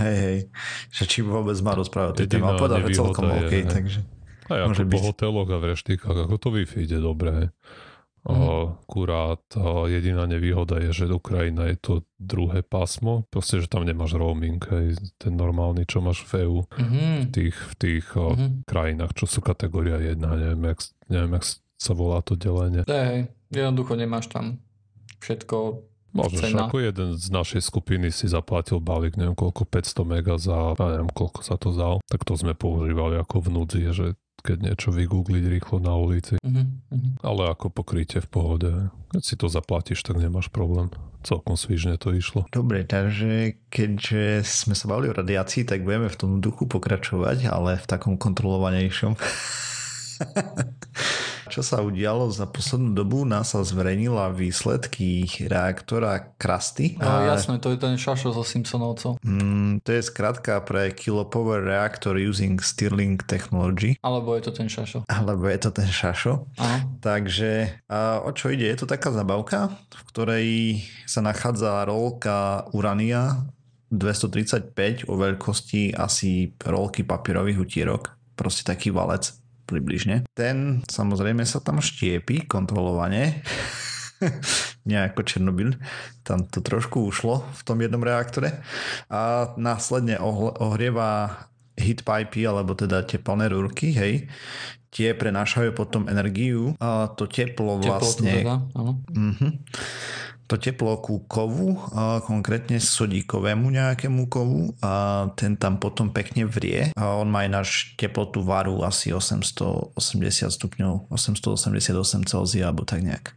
Hej, 0.03 0.15
hej, 0.19 0.39
že 0.91 1.03
či 1.07 1.23
vôbec 1.23 1.55
má 1.63 1.71
rozprávať 1.71 2.27
tej 2.27 2.35
téme, 2.35 2.59
povedal, 2.59 2.83
že 2.83 2.99
celkom 2.99 3.31
OK, 3.31 3.53
hej. 3.53 3.63
takže... 3.63 4.03
Aj 4.45 4.59
ako 4.69 4.85
po 4.89 4.99
hoteloch 5.01 5.49
a 5.49 5.57
v 5.57 5.65
reštikách, 5.73 6.17
ako 6.29 6.35
to 6.37 6.49
Wi-Fi 6.53 6.85
ide 6.85 6.99
dobre. 7.01 7.49
Mm. 8.25 8.41
Akurát 8.81 9.45
jediná 9.85 10.25
nevýhoda 10.25 10.81
je, 10.81 11.05
že 11.05 11.13
Ukrajina 11.13 11.69
je 11.69 11.77
to 11.77 11.93
druhé 12.17 12.65
pásmo, 12.65 13.29
proste, 13.29 13.61
že 13.61 13.69
tam 13.69 13.85
nemáš 13.85 14.17
roaming, 14.17 14.57
aj 14.65 14.97
ten 15.21 15.37
normálny, 15.37 15.85
čo 15.85 16.01
máš 16.01 16.25
v 16.25 16.49
EU, 16.49 16.65
mm-hmm. 16.65 17.13
v 17.21 17.25
tých, 17.29 17.53
v 17.53 17.73
tých 17.77 18.05
mm-hmm. 18.17 18.65
krajinách, 18.65 19.13
čo 19.13 19.29
sú 19.29 19.45
kategória 19.45 20.01
1, 20.01 20.17
neviem, 20.17 20.61
jak, 20.73 20.79
neviem, 21.05 21.31
jak 21.37 21.45
sa 21.77 21.93
volá 21.93 22.25
to 22.25 22.33
delenie. 22.33 22.81
Hej, 22.89 23.29
jednoducho 23.53 23.93
nemáš 23.93 24.25
tam 24.33 24.57
všetko 25.21 25.85
Možno, 26.15 26.47
že 26.47 26.55
ako 26.55 26.79
jeden 26.79 27.09
z 27.19 27.27
našej 27.27 27.59
skupiny 27.59 28.07
si 28.07 28.31
zaplatil 28.31 28.79
balík, 28.79 29.19
neviem 29.19 29.35
koľko, 29.35 29.67
500 29.67 30.07
mega 30.07 30.39
za, 30.39 30.71
neviem 30.79 31.11
koľko 31.11 31.43
sa 31.43 31.59
to 31.59 31.75
zdal, 31.75 31.99
tak 32.07 32.23
to 32.23 32.39
sme 32.39 32.55
používali 32.55 33.19
ako 33.19 33.43
v 33.43 33.47
núdzi, 33.51 33.81
že 33.91 34.15
keď 34.45 34.57
niečo 34.61 34.93
vygoogliť 34.93 35.43
rýchlo 35.49 35.81
na 35.81 35.97
ulici. 35.97 36.37
Uh-huh, 36.37 36.65
Ale 37.25 37.49
ako 37.49 37.73
pokrytie 37.73 38.21
v 38.21 38.29
pohode. 38.29 38.71
Keď 39.09 39.23
si 39.25 39.33
to 39.33 39.49
zaplatíš, 39.49 40.05
tak 40.05 40.21
nemáš 40.21 40.53
problém. 40.53 40.93
Celkom 41.25 41.57
svižne 41.57 41.97
to 41.97 42.13
išlo. 42.13 42.45
Dobre, 42.53 42.85
takže 42.85 43.57
keďže 43.73 44.45
sme 44.45 44.77
sa 44.77 44.85
bavili 44.85 45.09
o 45.09 45.17
radiácii, 45.17 45.65
tak 45.65 45.81
budeme 45.81 46.05
v 46.05 46.19
tom 46.21 46.31
duchu 46.37 46.69
pokračovať, 46.69 47.49
ale 47.49 47.81
v 47.81 47.85
takom 47.89 48.21
kontrolovanejšom. 48.21 49.17
Čo 51.55 51.61
sa 51.61 51.79
udialo 51.79 52.33
za 52.33 52.49
poslednú 52.49 52.97
dobu? 52.97 53.23
NASA 53.23 53.61
zverejnila 53.61 54.33
výsledky 54.33 55.23
reaktora 55.45 56.35
Krasty. 56.35 56.97
No, 56.97 57.07
a... 57.07 57.31
jasné, 57.31 57.61
to 57.61 57.71
je 57.71 57.79
ten 57.79 57.95
šašo 57.95 58.33
zo 58.33 58.43
Simpsonovcov. 58.43 59.21
Mm, 59.21 59.79
to 59.85 59.89
je 59.93 60.01
skratka 60.03 60.59
pre 60.65 60.91
Kilopower 60.91 61.63
Reactor 61.63 62.17
using 62.17 62.57
Stirling 62.59 63.21
Technology. 63.23 63.95
Alebo 64.01 64.33
je 64.35 64.49
to 64.49 64.51
ten 64.51 64.67
šašo. 64.67 65.05
Alebo 65.05 65.45
je 65.47 65.59
to 65.61 65.71
ten 65.71 65.87
šašo. 65.87 66.49
Aha. 66.59 66.77
Takže 66.99 67.85
a 67.87 68.25
o 68.25 68.33
čo 68.33 68.49
ide? 68.49 68.65
Je 68.65 68.81
to 68.81 68.89
taká 68.89 69.13
zabavka, 69.13 69.71
v 69.93 70.03
ktorej 70.11 70.47
sa 71.05 71.21
nachádza 71.21 71.85
rolka 71.85 72.67
urania 72.73 73.45
235 73.93 75.07
o 75.07 75.13
veľkosti 75.15 75.93
asi 75.93 76.51
rolky 76.65 77.05
papierových 77.05 77.63
utierok. 77.63 78.17
Proste 78.35 78.67
taký 78.67 78.91
valec 78.91 79.44
približne. 79.65 80.23
Ten 80.37 80.85
samozrejme 80.85 81.43
sa 81.43 81.59
tam 81.59 81.81
štiepi 81.81 82.45
kontrolovane, 82.45 83.41
nejako 84.89 85.21
Černobyl, 85.25 85.75
tam 86.23 86.45
to 86.47 86.63
trošku 86.63 87.09
ušlo 87.09 87.43
v 87.43 87.61
tom 87.67 87.77
jednom 87.81 88.01
reaktore. 88.01 88.63
A 89.11 89.51
následne 89.59 90.21
ohrieva 90.21 91.43
heatpipy 91.75 92.47
alebo 92.47 92.71
teda 92.77 93.03
teplné 93.03 93.51
rúrky, 93.51 93.91
hej, 93.91 94.31
tie 94.95 95.11
prenášajú 95.11 95.75
potom 95.75 96.07
energiu 96.07 96.71
a 96.79 97.11
to 97.11 97.27
teplo 97.27 97.83
vlastne... 97.83 98.31
Teplo 98.31 98.71
teda, 98.71 99.03
uh-huh 99.11 99.51
to 100.45 100.61
teplo 100.61 100.93
ku 101.01 101.25
kovu, 101.25 101.73
a 101.95 102.21
konkrétne 102.21 102.77
sodíkovému 102.77 103.73
nejakému 103.73 104.29
kovu 104.29 104.77
a 104.81 105.25
ten 105.33 105.57
tam 105.57 105.81
potom 105.81 106.13
pekne 106.13 106.45
vrie 106.45 106.93
a 106.93 107.17
on 107.17 107.29
má 107.29 107.45
náš 107.49 107.97
teplotu 107.97 108.45
varu 108.45 108.85
asi 108.85 109.09
880 109.09 109.97
stupňov, 110.53 111.09
888 111.09 112.29
Celzia 112.29 112.69
alebo 112.69 112.85
tak 112.85 113.01
nejak. 113.01 113.33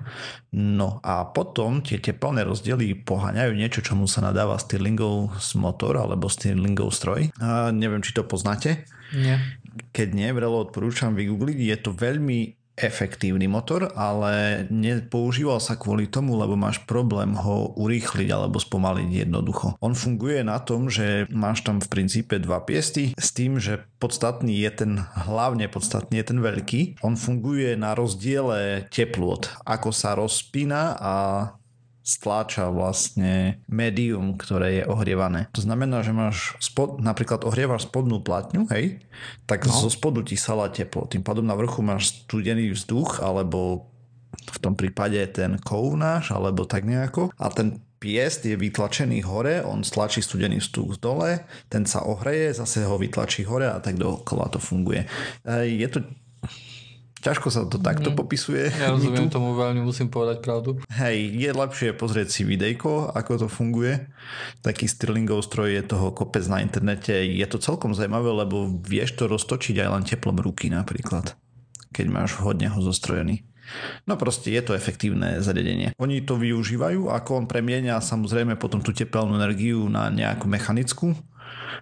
No 0.53 1.01
a 1.01 1.25
potom 1.29 1.81
tie 1.81 1.97
teplné 2.01 2.45
rozdiely 2.45 3.05
poháňajú 3.05 3.53
niečo, 3.57 3.81
čomu 3.81 4.05
sa 4.05 4.25
nadáva 4.25 4.61
Stirlingov 4.61 5.33
motor 5.57 5.97
alebo 6.01 6.29
Stirlingov 6.29 6.93
stroj. 6.93 7.33
A 7.41 7.73
neviem, 7.73 8.05
či 8.05 8.13
to 8.13 8.25
poznáte. 8.25 8.85
Nie. 9.13 9.41
Keď 9.95 10.09
nie, 10.11 10.29
vrelo 10.35 10.61
odporúčam 10.61 11.15
vygoogliť. 11.15 11.59
Je 11.59 11.77
to 11.79 11.91
veľmi 11.95 12.58
efektívny 12.79 13.51
motor, 13.51 13.91
ale 13.99 14.65
nepoužíval 14.71 15.59
sa 15.59 15.75
kvôli 15.75 16.07
tomu, 16.07 16.39
lebo 16.39 16.55
máš 16.55 16.81
problém 16.87 17.35
ho 17.35 17.75
urýchliť 17.75 18.29
alebo 18.31 18.63
spomaliť 18.63 19.29
jednoducho. 19.29 19.77
On 19.83 19.93
funguje 19.93 20.47
na 20.47 20.63
tom, 20.63 20.87
že 20.89 21.27
máš 21.29 21.67
tam 21.67 21.83
v 21.83 21.91
princípe 21.91 22.39
dva 22.39 22.63
piesty 22.63 23.13
s 23.19 23.35
tým, 23.35 23.59
že 23.59 23.83
podstatný 23.99 24.55
je 24.55 24.71
ten, 24.71 24.93
hlavne 25.29 25.67
podstatný 25.67 26.23
je 26.23 26.27
ten 26.31 26.39
veľký. 26.39 27.03
On 27.03 27.19
funguje 27.19 27.75
na 27.75 27.99
rozdiele 27.99 28.87
teplot, 28.89 29.67
ako 29.67 29.91
sa 29.91 30.15
rozpína 30.15 30.95
a 30.99 31.15
stláča 32.09 32.73
vlastne 32.73 33.61
médium, 33.69 34.41
ktoré 34.41 34.81
je 34.81 34.85
ohrievané. 34.89 35.53
To 35.53 35.61
znamená, 35.61 36.01
že 36.01 36.17
máš 36.17 36.57
spod, 36.57 37.05
napríklad 37.05 37.45
ohrievaš 37.45 37.85
spodnú 37.85 38.25
platňu, 38.25 38.65
hej, 38.73 39.05
tak 39.45 39.69
no. 39.69 39.77
zo 39.77 39.93
spodu 39.93 40.25
ti 40.25 40.41
sala 40.41 40.73
teplo. 40.73 41.05
Tým 41.05 41.21
pádom 41.21 41.45
na 41.45 41.53
vrchu 41.53 41.85
máš 41.85 42.25
studený 42.25 42.73
vzduch, 42.73 43.21
alebo 43.21 43.93
v 44.49 44.59
tom 44.65 44.73
prípade 44.73 45.21
ten 45.37 45.61
kov 45.61 46.01
náš, 46.01 46.33
alebo 46.33 46.65
tak 46.65 46.89
nejako. 46.89 47.29
A 47.37 47.53
ten 47.53 47.85
piest 48.01 48.47
je 48.47 48.57
vytlačený 48.57 49.27
hore, 49.29 49.61
on 49.61 49.85
stlačí 49.85 50.25
studený 50.25 50.65
vzduch 50.65 51.03
dole, 51.03 51.45
ten 51.69 51.85
sa 51.85 52.07
ohreje, 52.07 52.57
zase 52.57 52.87
ho 52.89 52.97
vytlačí 52.97 53.45
hore 53.45 53.69
a 53.69 53.83
tak 53.83 54.01
dookola 54.01 54.49
to 54.49 54.63
funguje. 54.63 55.05
Je 55.67 55.89
to 55.91 56.07
Ťažko 57.19 57.49
sa 57.51 57.67
to 57.67 57.83
takto 57.83 58.15
mm. 58.15 58.17
popisuje. 58.17 58.71
Ja 58.71 58.91
rozumiem 58.95 59.27
tu. 59.27 59.39
tomu 59.39 59.59
veľmi, 59.59 59.83
musím 59.83 60.07
povedať 60.07 60.39
pravdu. 60.39 60.79
Hej, 60.95 61.35
je 61.35 61.51
lepšie 61.51 61.89
pozrieť 61.99 62.29
si 62.31 62.43
videjko, 62.47 63.11
ako 63.11 63.47
to 63.47 63.49
funguje. 63.51 64.07
Taký 64.63 64.87
Stirlingov 64.87 65.43
stroj 65.43 65.75
je 65.75 65.83
toho 65.83 66.15
kopec 66.15 66.47
na 66.47 66.63
internete. 66.63 67.13
Je 67.13 67.47
to 67.51 67.59
celkom 67.59 67.91
zaujímavé, 67.91 68.31
lebo 68.31 68.71
vieš 68.87 69.19
to 69.19 69.27
roztočiť 69.27 69.83
aj 69.83 69.89
len 69.91 70.05
teplom 70.07 70.39
ruky 70.39 70.71
napríklad, 70.71 71.35
keď 71.91 72.07
máš 72.07 72.39
hodne 72.39 72.71
ho 72.71 72.79
zostrojený. 72.79 73.43
No 74.09 74.17
proste 74.17 74.49
je 74.49 74.63
to 74.65 74.73
efektívne 74.73 75.45
zariadenie. 75.45 75.93
Oni 76.01 76.25
to 76.25 76.41
využívajú, 76.41 77.13
ako 77.13 77.45
on 77.45 77.47
premienia 77.51 78.01
samozrejme 78.01 78.57
potom 78.57 78.81
tú 78.81 78.97
tepelnú 78.97 79.37
energiu 79.37 79.85
na 79.93 80.09
nejakú 80.09 80.49
mechanickú 80.49 81.13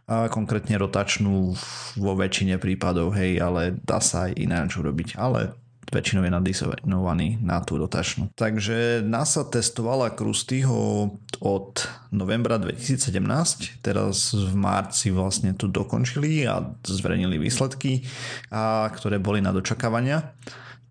a 0.07 0.31
konkrétne 0.31 0.79
rotačnú 0.79 1.55
vo 1.99 2.13
väčšine 2.15 2.63
prípadov, 2.63 3.15
hej, 3.19 3.43
ale 3.43 3.75
dá 3.83 3.99
sa 3.99 4.31
aj 4.31 4.39
ináč 4.39 4.79
urobiť, 4.79 5.19
ale 5.19 5.57
väčšinou 5.87 6.27
je 6.27 6.33
nadizovaný 6.35 7.29
na 7.39 7.63
tú 7.63 7.79
rotačnú. 7.79 8.35
Takže 8.35 9.07
NASA 9.07 9.47
testovala 9.47 10.11
Krustyho 10.11 11.11
od 11.39 11.73
novembra 12.11 12.59
2017, 12.59 13.83
teraz 13.87 14.35
v 14.35 14.55
marci 14.59 15.15
vlastne 15.15 15.55
to 15.55 15.71
dokončili 15.71 16.43
a 16.47 16.63
zverejnili 16.83 17.39
výsledky, 17.39 18.03
a, 18.51 18.91
ktoré 18.91 19.23
boli 19.23 19.39
na 19.39 19.55
dočakávania. 19.55 20.35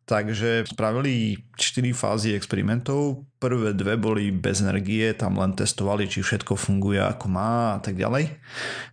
Takže 0.06 0.70
spravili 0.70 1.42
4 1.58 1.98
fázy 1.98 2.38
experimentov. 2.38 3.26
Prvé 3.36 3.78
dve 3.78 4.00
boli 4.00 4.34
bez 4.34 4.64
energie, 4.64 5.14
tam 5.14 5.38
len 5.38 5.54
testovali, 5.54 6.10
či 6.10 6.24
všetko 6.24 6.58
funguje 6.58 6.98
ako 6.98 7.30
má 7.30 7.78
a 7.78 7.80
tak 7.84 7.94
ďalej. 8.00 8.42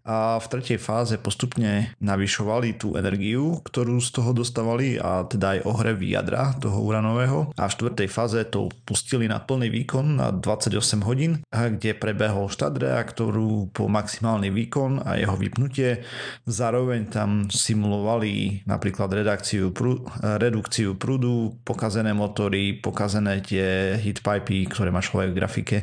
A 0.04 0.36
v 0.36 0.46
tretej 0.50 0.76
fáze 0.76 1.16
postupne 1.16 1.94
navyšovali 2.02 2.76
tú 2.76 2.98
energiu, 2.98 3.62
ktorú 3.64 4.02
z 4.02 4.08
toho 4.12 4.36
dostávali 4.36 5.00
a 5.00 5.24
teda 5.24 5.56
aj 5.56 5.60
ohrev 5.64 6.04
jadra 6.04 6.52
toho 6.58 6.84
uranového. 6.84 7.54
A 7.56 7.70
v 7.70 7.74
štvrtej 7.80 8.08
fáze 8.12 8.40
to 8.50 8.68
pustili 8.84 9.24
na 9.24 9.40
plný 9.40 9.72
výkon 9.72 10.20
na 10.20 10.28
28 10.34 11.00
hodín, 11.06 11.40
kde 11.48 11.96
prebehol 11.96 12.52
štát 12.52 12.76
reaktoru 12.76 13.72
po 13.72 13.88
maximálny 13.88 14.52
výkon 14.52 15.00
a 15.06 15.16
jeho 15.16 15.38
vypnutie. 15.38 16.04
Zároveň 16.44 17.08
tam 17.08 17.48
simulovali 17.48 18.66
napríklad 18.68 19.08
redakciu, 19.16 19.72
redukciu 20.20 20.98
prúdu, 21.02 21.58
pokazené 21.66 22.14
motory, 22.14 22.78
pokazené 22.78 23.42
tie 23.42 23.98
hitpipy, 23.98 24.70
ktoré 24.70 24.94
má 24.94 25.02
človek 25.02 25.34
v 25.34 25.38
grafike. 25.42 25.78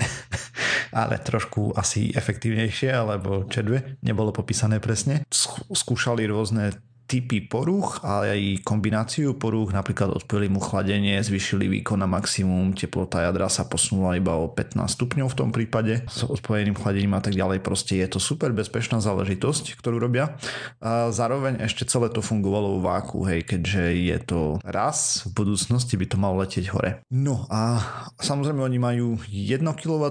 Ale 1.04 1.20
trošku 1.20 1.76
asi 1.76 2.08
efektívnejšie, 2.16 2.88
alebo 2.88 3.44
čedve, 3.52 4.00
nebolo 4.00 4.32
popísané 4.32 4.80
presne. 4.80 5.28
Skúšali 5.68 6.24
rôzne 6.24 6.72
typy 7.04 7.44
poruch, 7.44 8.00
ale 8.00 8.32
aj 8.32 8.42
kombináciu 8.64 9.36
poruch, 9.36 9.76
napríklad 9.76 10.16
odpojili 10.16 10.48
mu 10.48 10.60
chladenie, 10.60 11.20
zvyšili 11.20 11.68
výkon 11.68 12.00
na 12.00 12.08
maximum, 12.08 12.72
teplota 12.72 13.20
jadra 13.20 13.52
sa 13.52 13.68
posunula 13.68 14.16
iba 14.16 14.32
o 14.34 14.48
15 14.48 14.88
stupňov 14.88 15.28
v 15.28 15.38
tom 15.38 15.50
prípade 15.52 16.00
s 16.08 16.24
odpojeným 16.24 16.76
chladením 16.76 17.14
a 17.16 17.22
tak 17.22 17.36
ďalej. 17.36 17.60
Proste 17.60 18.00
je 18.00 18.08
to 18.08 18.18
super 18.20 18.56
bezpečná 18.56 19.04
záležitosť, 19.04 19.76
ktorú 19.76 20.00
robia. 20.00 20.40
A 20.80 21.12
zároveň 21.12 21.60
ešte 21.60 21.84
celé 21.84 22.08
to 22.08 22.24
fungovalo 22.24 22.80
v 22.80 22.84
váku, 22.84 23.18
hej, 23.28 23.44
keďže 23.44 23.84
je 23.94 24.18
to 24.24 24.40
raz, 24.64 25.28
v 25.28 25.44
budúcnosti 25.44 26.00
by 26.00 26.06
to 26.08 26.16
malo 26.16 26.40
letieť 26.40 26.72
hore. 26.72 27.04
No 27.12 27.44
a 27.52 27.84
samozrejme 28.16 28.64
oni 28.64 28.78
majú 28.80 29.20
1 29.28 29.60
kW 29.76 30.04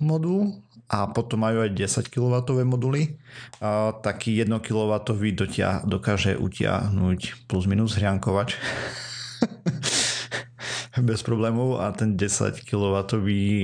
modul, 0.00 0.56
a 0.90 1.06
potom 1.06 1.46
majú 1.46 1.62
aj 1.62 1.70
10 1.70 2.10
kW 2.10 2.42
moduly. 2.66 3.14
A 3.62 3.94
taký 4.02 4.42
1 4.42 4.50
kW 4.58 5.06
dotia, 5.38 5.86
dokáže 5.86 6.34
utiahnuť 6.34 7.46
plus 7.46 7.70
minus 7.70 7.94
hriankovač 7.94 8.58
bez 10.98 11.22
problémov 11.22 11.78
a 11.78 11.94
ten 11.94 12.18
10 12.18 12.66
kW 12.66 13.06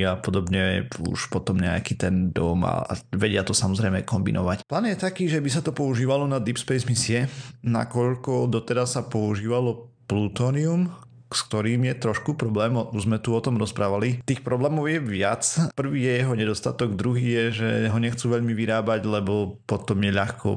a 0.06 0.14
podobne 0.22 0.86
už 1.02 1.26
potom 1.34 1.58
nejaký 1.58 1.98
ten 1.98 2.30
dom 2.30 2.62
a 2.62 2.86
vedia 3.10 3.42
to 3.42 3.50
samozrejme 3.50 4.06
kombinovať. 4.06 4.62
Plán 4.70 4.86
je 4.86 4.94
taký, 4.94 5.26
že 5.26 5.42
by 5.42 5.50
sa 5.50 5.66
to 5.66 5.74
používalo 5.74 6.30
na 6.30 6.38
Deep 6.38 6.62
Space 6.62 6.86
misie, 6.86 7.26
nakoľko 7.66 8.46
doteraz 8.46 8.94
sa 8.94 9.02
používalo 9.02 9.90
plutónium, 10.06 10.94
s 11.36 11.44
ktorým 11.44 11.84
je 11.92 11.94
trošku 12.00 12.32
problém, 12.40 12.72
už 12.72 13.04
sme 13.04 13.20
tu 13.20 13.36
o 13.36 13.44
tom 13.44 13.60
rozprávali. 13.60 14.24
Tých 14.24 14.40
problémov 14.40 14.88
je 14.88 14.98
viac. 14.98 15.44
Prvý 15.76 16.08
je 16.08 16.24
jeho 16.24 16.32
nedostatok, 16.32 16.96
druhý 16.96 17.36
je, 17.36 17.44
že 17.52 17.68
ho 17.92 17.98
nechcú 18.00 18.32
veľmi 18.32 18.56
vyrábať, 18.56 19.04
lebo 19.04 19.60
potom 19.68 20.00
je 20.00 20.12
ľahko 20.16 20.48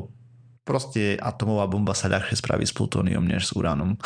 proste 0.70 1.18
atomová 1.18 1.66
bomba 1.66 1.98
sa 1.98 2.14
ľahšie 2.14 2.46
spraví 2.46 2.62
s 2.62 2.78
plutóniom 2.78 3.26
než 3.26 3.50
s 3.50 3.58
uránom. 3.58 3.98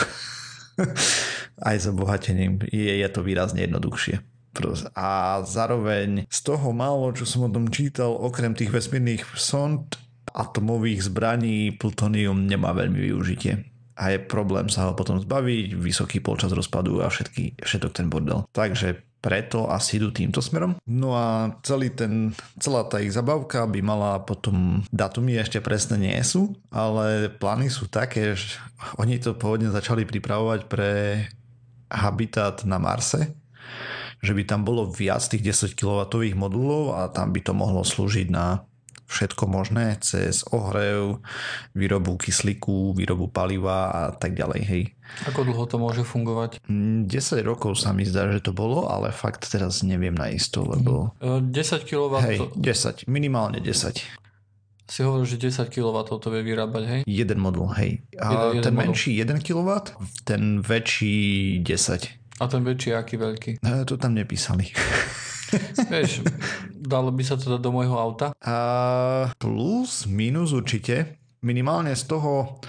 Aj 1.68 1.76
s 1.76 1.92
obohatením 1.92 2.64
je, 2.72 3.04
je 3.04 3.10
to 3.12 3.20
výrazne 3.20 3.68
jednoduchšie. 3.68 4.24
A 4.94 5.42
zároveň 5.44 6.30
z 6.30 6.40
toho 6.46 6.72
málo, 6.72 7.10
čo 7.12 7.26
som 7.28 7.44
o 7.44 7.52
tom 7.52 7.68
čítal, 7.68 8.14
okrem 8.16 8.56
tých 8.56 8.72
vesmírnych 8.72 9.26
sond, 9.36 9.98
atomových 10.30 11.10
zbraní, 11.10 11.76
plutónium 11.76 12.48
nemá 12.48 12.72
veľmi 12.72 13.12
využitie 13.12 13.73
a 13.94 14.14
je 14.14 14.20
problém 14.22 14.70
sa 14.70 14.90
ho 14.90 14.98
potom 14.98 15.22
zbaviť, 15.22 15.78
vysoký 15.78 16.18
počas 16.20 16.50
rozpadu 16.50 17.06
a 17.06 17.10
všetky, 17.14 17.62
všetok 17.62 17.92
ten 17.94 18.10
bordel. 18.10 18.46
Takže 18.50 19.02
preto 19.24 19.72
asi 19.72 20.04
idú 20.04 20.12
týmto 20.12 20.44
smerom. 20.44 20.76
No 20.84 21.16
a 21.16 21.56
celý 21.64 21.96
ten, 21.96 22.36
celá 22.60 22.84
tá 22.84 23.00
ich 23.00 23.16
zabavka 23.16 23.64
by 23.64 23.80
mala 23.80 24.20
potom, 24.20 24.84
datumy 24.92 25.40
ešte 25.40 25.64
presne 25.64 25.96
nie 25.96 26.20
sú, 26.28 26.52
ale 26.68 27.32
plány 27.32 27.72
sú 27.72 27.88
také, 27.88 28.36
že 28.36 28.60
oni 29.00 29.24
to 29.24 29.40
pôvodne 29.40 29.72
začali 29.72 30.04
pripravovať 30.04 30.68
pre 30.68 31.24
habitat 31.88 32.68
na 32.68 32.76
Marse, 32.76 33.32
že 34.20 34.36
by 34.36 34.44
tam 34.44 34.68
bolo 34.68 34.92
viac 34.92 35.24
tých 35.24 35.72
10 35.72 35.80
kW 35.80 36.12
modulov 36.36 37.00
a 37.00 37.08
tam 37.08 37.32
by 37.32 37.40
to 37.40 37.56
mohlo 37.56 37.88
slúžiť 37.88 38.28
na 38.28 38.68
všetko 39.14 39.46
možné 39.46 40.02
cez 40.02 40.42
ohrev, 40.50 41.22
výrobu 41.78 42.18
kyslíku, 42.18 42.98
výrobu 42.98 43.30
paliva 43.30 43.94
a 43.94 44.04
tak 44.18 44.34
ďalej. 44.34 44.62
Hej. 44.66 44.84
Ako 45.30 45.46
dlho 45.46 45.70
to 45.70 45.78
môže 45.78 46.02
fungovať? 46.02 46.58
10 46.66 47.06
mm, 47.06 47.46
rokov 47.46 47.78
sa 47.78 47.94
mi 47.94 48.02
zdá, 48.02 48.26
že 48.34 48.42
to 48.42 48.50
bolo, 48.50 48.90
ale 48.90 49.14
fakt 49.14 49.46
teraz 49.46 49.86
neviem 49.86 50.18
na 50.18 50.34
isto, 50.34 50.66
lebo... 50.66 51.14
10 51.22 51.54
kW? 51.86 52.14
Hej, 52.26 52.40
10, 52.58 53.06
minimálne 53.06 53.62
10. 53.62 54.02
Si 54.84 55.00
hovoril, 55.00 55.30
že 55.30 55.40
10 55.40 55.70
kW 55.70 55.96
to 56.20 56.28
vie 56.28 56.44
vyrábať, 56.44 56.84
hej? 56.84 57.02
Jeden 57.08 57.40
modul, 57.40 57.72
hej. 57.78 58.04
A 58.20 58.28
jeden, 58.34 58.50
jeden 58.60 58.64
ten 58.66 58.74
modul. 58.76 58.92
menší 58.92 59.12
1 59.16 59.40
kW, 59.40 59.70
ten 60.28 60.60
väčší 60.60 61.16
10. 61.62 62.42
A 62.42 62.50
ten 62.50 62.66
väčší 62.66 62.98
aký 62.98 63.16
veľký? 63.16 63.52
E, 63.62 63.86
to 63.86 63.96
tam 63.96 64.18
nepísali. 64.18 64.74
Vieš, 65.94 66.26
dalo 66.74 67.10
by 67.14 67.24
sa 67.24 67.36
to 67.40 67.54
dať 67.54 67.62
do 67.62 67.72
môjho 67.72 67.96
auta? 67.96 68.34
Uh, 68.42 69.32
plus, 69.38 70.06
minus 70.10 70.52
určite. 70.52 71.20
Minimálne 71.44 71.92
z 71.92 72.08
toho, 72.08 72.64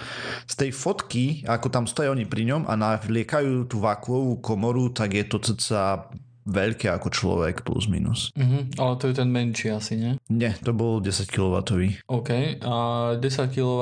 z 0.51 0.55
tej 0.59 0.71
fotky, 0.75 1.47
ako 1.47 1.71
tam 1.71 1.87
stojí 1.87 2.11
oni 2.11 2.27
pri 2.27 2.43
ňom 2.51 2.67
a 2.67 2.75
navliekajú 2.75 3.71
tú 3.71 3.79
vakuovú 3.79 4.43
komoru, 4.43 4.91
tak 4.91 5.15
je 5.15 5.25
to 5.31 5.39
cca 5.39 6.11
veľké 6.45 6.93
ako 6.93 7.09
človek 7.09 7.65
plus 7.65 7.89
minus. 7.89 8.29
Uh-huh, 8.37 8.69
ale 8.77 8.93
to 9.01 9.09
je 9.09 9.15
ten 9.17 9.31
menší 9.33 9.73
asi, 9.73 9.97
nie? 9.97 10.13
Nie, 10.29 10.53
to 10.61 10.77
bol 10.77 11.01
10 11.01 11.31
kW. 11.31 11.65
OK, 12.11 12.31
a 12.61 12.75
10 13.17 13.55
kW 13.55 13.81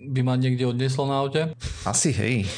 by 0.00 0.20
ma 0.24 0.34
niekde 0.40 0.64
odneslo 0.64 1.04
na 1.04 1.20
aute? 1.20 1.52
Asi 1.84 2.14
hej. 2.16 2.48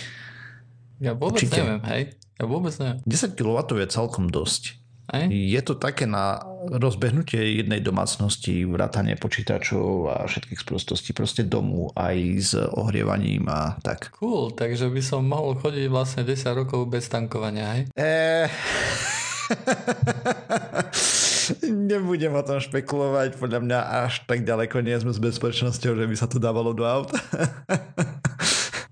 Ja 1.03 1.19
vôbec 1.19 1.43
Určite. 1.43 1.59
neviem, 1.59 1.83
hej. 1.91 2.03
Ja 2.39 2.45
vôbec 2.47 2.75
neviem. 2.79 2.99
10 3.03 3.35
kW 3.35 3.59
je 3.83 3.87
celkom 3.91 4.31
dosť. 4.31 4.82
Aj? 5.13 5.29
Je 5.29 5.61
to 5.61 5.77
také 5.77 6.09
na 6.09 6.41
rozbehnutie 6.73 7.61
jednej 7.61 7.85
domácnosti, 7.85 8.65
vrátanie 8.65 9.21
počítačov 9.21 10.09
a 10.09 10.25
všetkých 10.25 10.65
sprostostí, 10.65 11.13
proste 11.13 11.45
domu 11.45 11.93
aj 11.93 12.17
s 12.41 12.57
ohrievaním 12.57 13.45
a 13.53 13.77
tak. 13.85 14.09
Cool, 14.17 14.57
takže 14.57 14.89
by 14.89 15.03
som 15.05 15.29
mohol 15.29 15.61
chodiť 15.61 15.93
vlastne 15.93 16.25
10 16.25 16.61
rokov 16.65 16.89
bez 16.89 17.13
tankovania, 17.13 17.77
hej? 17.77 17.83
Eee... 17.93 18.49
Nebudem 21.67 22.33
o 22.33 22.43
tom 22.47 22.63
špekulovať, 22.63 23.37
podľa 23.37 23.61
mňa 23.61 23.79
až 24.07 24.25
tak 24.25 24.47
ďaleko 24.47 24.81
nie 24.81 24.97
sme 24.97 25.13
s 25.13 25.21
bezpečnosťou, 25.21 25.99
že 25.99 26.07
by 26.09 26.17
sa 26.17 26.31
to 26.31 26.41
dávalo 26.41 26.73
do 26.73 26.87
auta. 26.87 27.19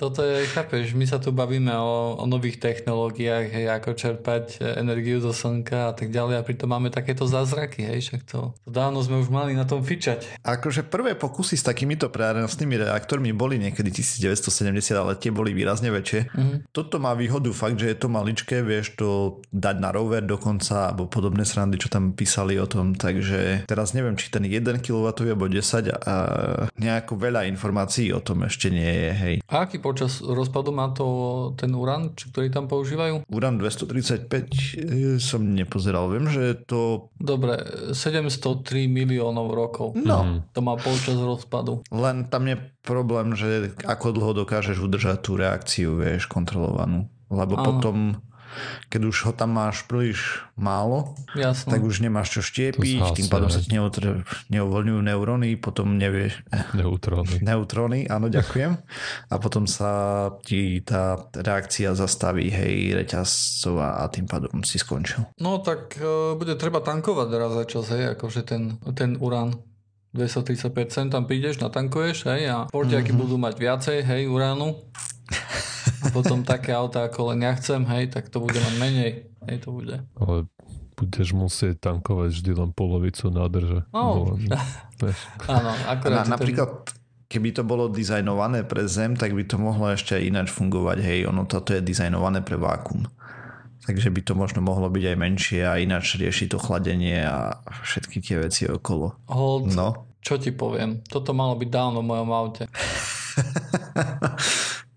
Toto 0.00 0.24
je, 0.24 0.48
chápeš, 0.48 0.96
my 0.96 1.04
sa 1.04 1.20
tu 1.20 1.28
bavíme 1.28 1.76
o, 1.76 2.16
o 2.16 2.24
nových 2.24 2.56
technológiách, 2.56 3.52
hej, 3.52 3.66
ako 3.68 3.92
čerpať 3.92 4.56
energiu 4.80 5.20
zo 5.20 5.36
slnka 5.36 5.92
a 5.92 5.94
tak 5.94 6.08
ďalej 6.08 6.40
a 6.40 6.46
pritom 6.46 6.72
máme 6.72 6.88
takéto 6.88 7.28
zázraky, 7.28 7.84
hej, 7.84 8.08
však 8.08 8.24
to, 8.24 8.56
to 8.64 8.70
dávno 8.72 9.04
sme 9.04 9.20
už 9.20 9.28
mali 9.28 9.52
na 9.52 9.68
tom 9.68 9.84
fičať. 9.84 10.40
Akože 10.40 10.88
prvé 10.88 11.12
pokusy 11.12 11.60
s 11.60 11.68
takýmito 11.68 12.08
prenosnými 12.08 12.80
reaktormi 12.80 13.36
boli 13.36 13.60
niekedy 13.60 13.92
1970, 13.92 14.72
ale 14.96 15.20
tie 15.20 15.28
boli 15.28 15.52
výrazne 15.52 15.92
väčšie. 15.92 16.32
Mm-hmm. 16.32 16.72
Toto 16.72 16.96
má 16.96 17.12
výhodu 17.12 17.52
fakt, 17.52 17.76
že 17.76 17.92
je 17.92 17.98
to 18.00 18.08
maličké, 18.08 18.64
vieš 18.64 18.96
to 18.96 19.44
dať 19.52 19.76
na 19.84 19.92
rover 19.92 20.24
dokonca, 20.24 20.96
alebo 20.96 21.12
podobné 21.12 21.44
srandy, 21.44 21.76
čo 21.76 21.92
tam 21.92 22.16
písali 22.16 22.56
o 22.56 22.64
tom, 22.64 22.96
takže 22.96 23.68
teraz 23.68 23.92
neviem, 23.92 24.16
či 24.16 24.32
ten 24.32 24.48
1 24.48 24.80
kW 24.80 25.12
alebo 25.12 25.44
10 25.44 25.92
a 25.92 26.14
nejako 26.80 27.20
veľa 27.20 27.44
informácií 27.52 28.16
o 28.16 28.24
tom 28.24 28.48
ešte 28.48 28.72
nie 28.72 28.88
je, 28.88 29.10
hej. 29.12 29.36
A 29.44 29.68
aký 29.68 29.76
počas 29.90 30.22
rozpadu 30.22 30.70
má 30.70 30.94
to 30.94 31.50
ten 31.59 31.74
urán, 31.74 32.14
či, 32.14 32.31
ktorý 32.31 32.55
tam 32.55 32.70
používajú? 32.70 33.26
Urán 33.26 33.59
235 33.59 34.31
e, 34.31 35.18
som 35.18 35.42
nepozeral. 35.42 36.07
Viem, 36.14 36.31
že 36.31 36.55
je 36.55 36.57
to... 36.62 36.81
Dobre, 37.18 37.59
703 37.90 38.87
miliónov 38.87 39.50
rokov. 39.50 39.98
No. 39.98 40.22
Mhm. 40.22 40.55
To 40.55 40.61
má 40.62 40.79
počas 40.79 41.18
rozpadu. 41.18 41.83
Len 41.90 42.31
tam 42.31 42.46
je 42.46 42.57
problém, 42.87 43.35
že 43.35 43.74
ako 43.83 44.14
dlho 44.14 44.33
dokážeš 44.46 44.79
udržať 44.79 45.18
tú 45.26 45.35
reakciu, 45.35 45.98
vieš, 45.98 46.31
kontrolovanú. 46.31 47.11
Lebo 47.26 47.59
Aha. 47.59 47.64
potom 47.66 47.96
keď 48.92 49.00
už 49.06 49.16
ho 49.28 49.32
tam 49.32 49.56
máš 49.56 49.86
príliš 49.86 50.42
málo, 50.58 51.16
Jasne. 51.32 51.76
tak 51.76 51.80
už 51.82 52.04
nemáš 52.04 52.38
čo 52.38 52.40
štiepiť, 52.44 53.16
tým 53.16 53.28
pádom 53.32 53.48
sa 53.48 53.62
ti 53.62 53.72
neuvoľňujú 54.52 55.00
neuróny, 55.00 55.56
potom 55.56 55.96
nevieš... 55.96 56.42
Neutróny. 56.76 57.40
Neutróny, 57.48 58.06
áno, 58.10 58.28
ďakujem. 58.28 58.72
A 59.30 59.34
potom 59.40 59.64
sa 59.64 59.90
ti 60.44 60.82
tá 60.84 61.16
reakcia 61.32 61.96
zastaví, 61.96 62.52
hej, 62.52 62.94
reťazcová 62.94 64.02
a 64.02 64.10
tým 64.12 64.28
pádom 64.28 64.62
si 64.62 64.76
skončil. 64.76 65.24
No 65.40 65.62
tak 65.64 65.96
uh, 65.98 66.36
bude 66.36 66.54
treba 66.60 66.84
tankovať 66.84 67.28
raz 67.34 67.52
za 67.56 67.64
čas, 67.64 67.84
hej, 67.94 68.18
akože 68.18 68.40
ten, 68.44 68.76
ten 68.94 69.16
urán. 69.18 69.56
235 70.10 71.06
tam 71.06 71.22
prídeš, 71.30 71.62
natankuješ, 71.62 72.26
hej, 72.26 72.50
a 72.50 72.56
portiaky 72.66 73.14
mm-hmm. 73.14 73.22
budú 73.22 73.38
mať 73.38 73.54
viacej, 73.54 73.98
hej, 74.02 74.22
uránu. 74.26 74.74
Potom 76.10 76.42
také 76.42 76.74
auta, 76.74 77.06
ako 77.06 77.34
len 77.34 77.46
ja 77.46 77.54
chcem, 77.56 77.86
hej, 77.86 78.10
tak 78.10 78.28
to 78.28 78.42
bude 78.42 78.58
len 78.58 78.74
menej. 78.78 79.30
Hej, 79.46 79.64
to 79.64 79.72
bude. 79.72 79.96
Ale 80.18 80.50
budeš 81.00 81.32
musieť 81.32 81.80
tankovať 81.80 82.36
vždy 82.36 82.52
len 82.52 82.70
polovicu 82.76 83.32
nádrže. 83.32 83.88
No. 83.94 84.36
Áno, 85.48 85.72
akorát. 85.88 86.28
Na, 86.28 86.36
napríklad, 86.36 86.92
keby 87.32 87.56
to 87.56 87.64
bolo 87.64 87.88
dizajnované 87.88 88.68
pre 88.68 88.84
Zem, 88.84 89.16
tak 89.16 89.32
by 89.32 89.48
to 89.48 89.56
mohlo 89.56 89.88
ešte 89.88 90.20
ináč 90.20 90.52
fungovať. 90.52 91.00
Hej, 91.00 91.18
ono 91.32 91.48
toto 91.48 91.72
je 91.72 91.80
dizajnované 91.80 92.44
pre 92.44 92.60
vákum. 92.60 93.08
Takže 93.88 94.12
by 94.12 94.20
to 94.20 94.36
možno 94.36 94.60
mohlo 94.60 94.92
byť 94.92 95.04
aj 95.08 95.16
menšie 95.16 95.64
a 95.64 95.80
ináč 95.80 96.20
rieši 96.20 96.52
to 96.52 96.60
chladenie 96.60 97.24
a 97.24 97.64
všetky 97.80 98.20
tie 98.20 98.36
veci 98.36 98.68
okolo. 98.68 99.16
Hold, 99.32 99.72
no. 99.72 100.04
čo 100.20 100.36
ti 100.36 100.52
poviem? 100.52 101.00
Toto 101.08 101.32
malo 101.32 101.56
byť 101.56 101.68
dávno 101.72 102.04
v 102.04 102.08
mojom 102.12 102.28
aute. 102.28 102.68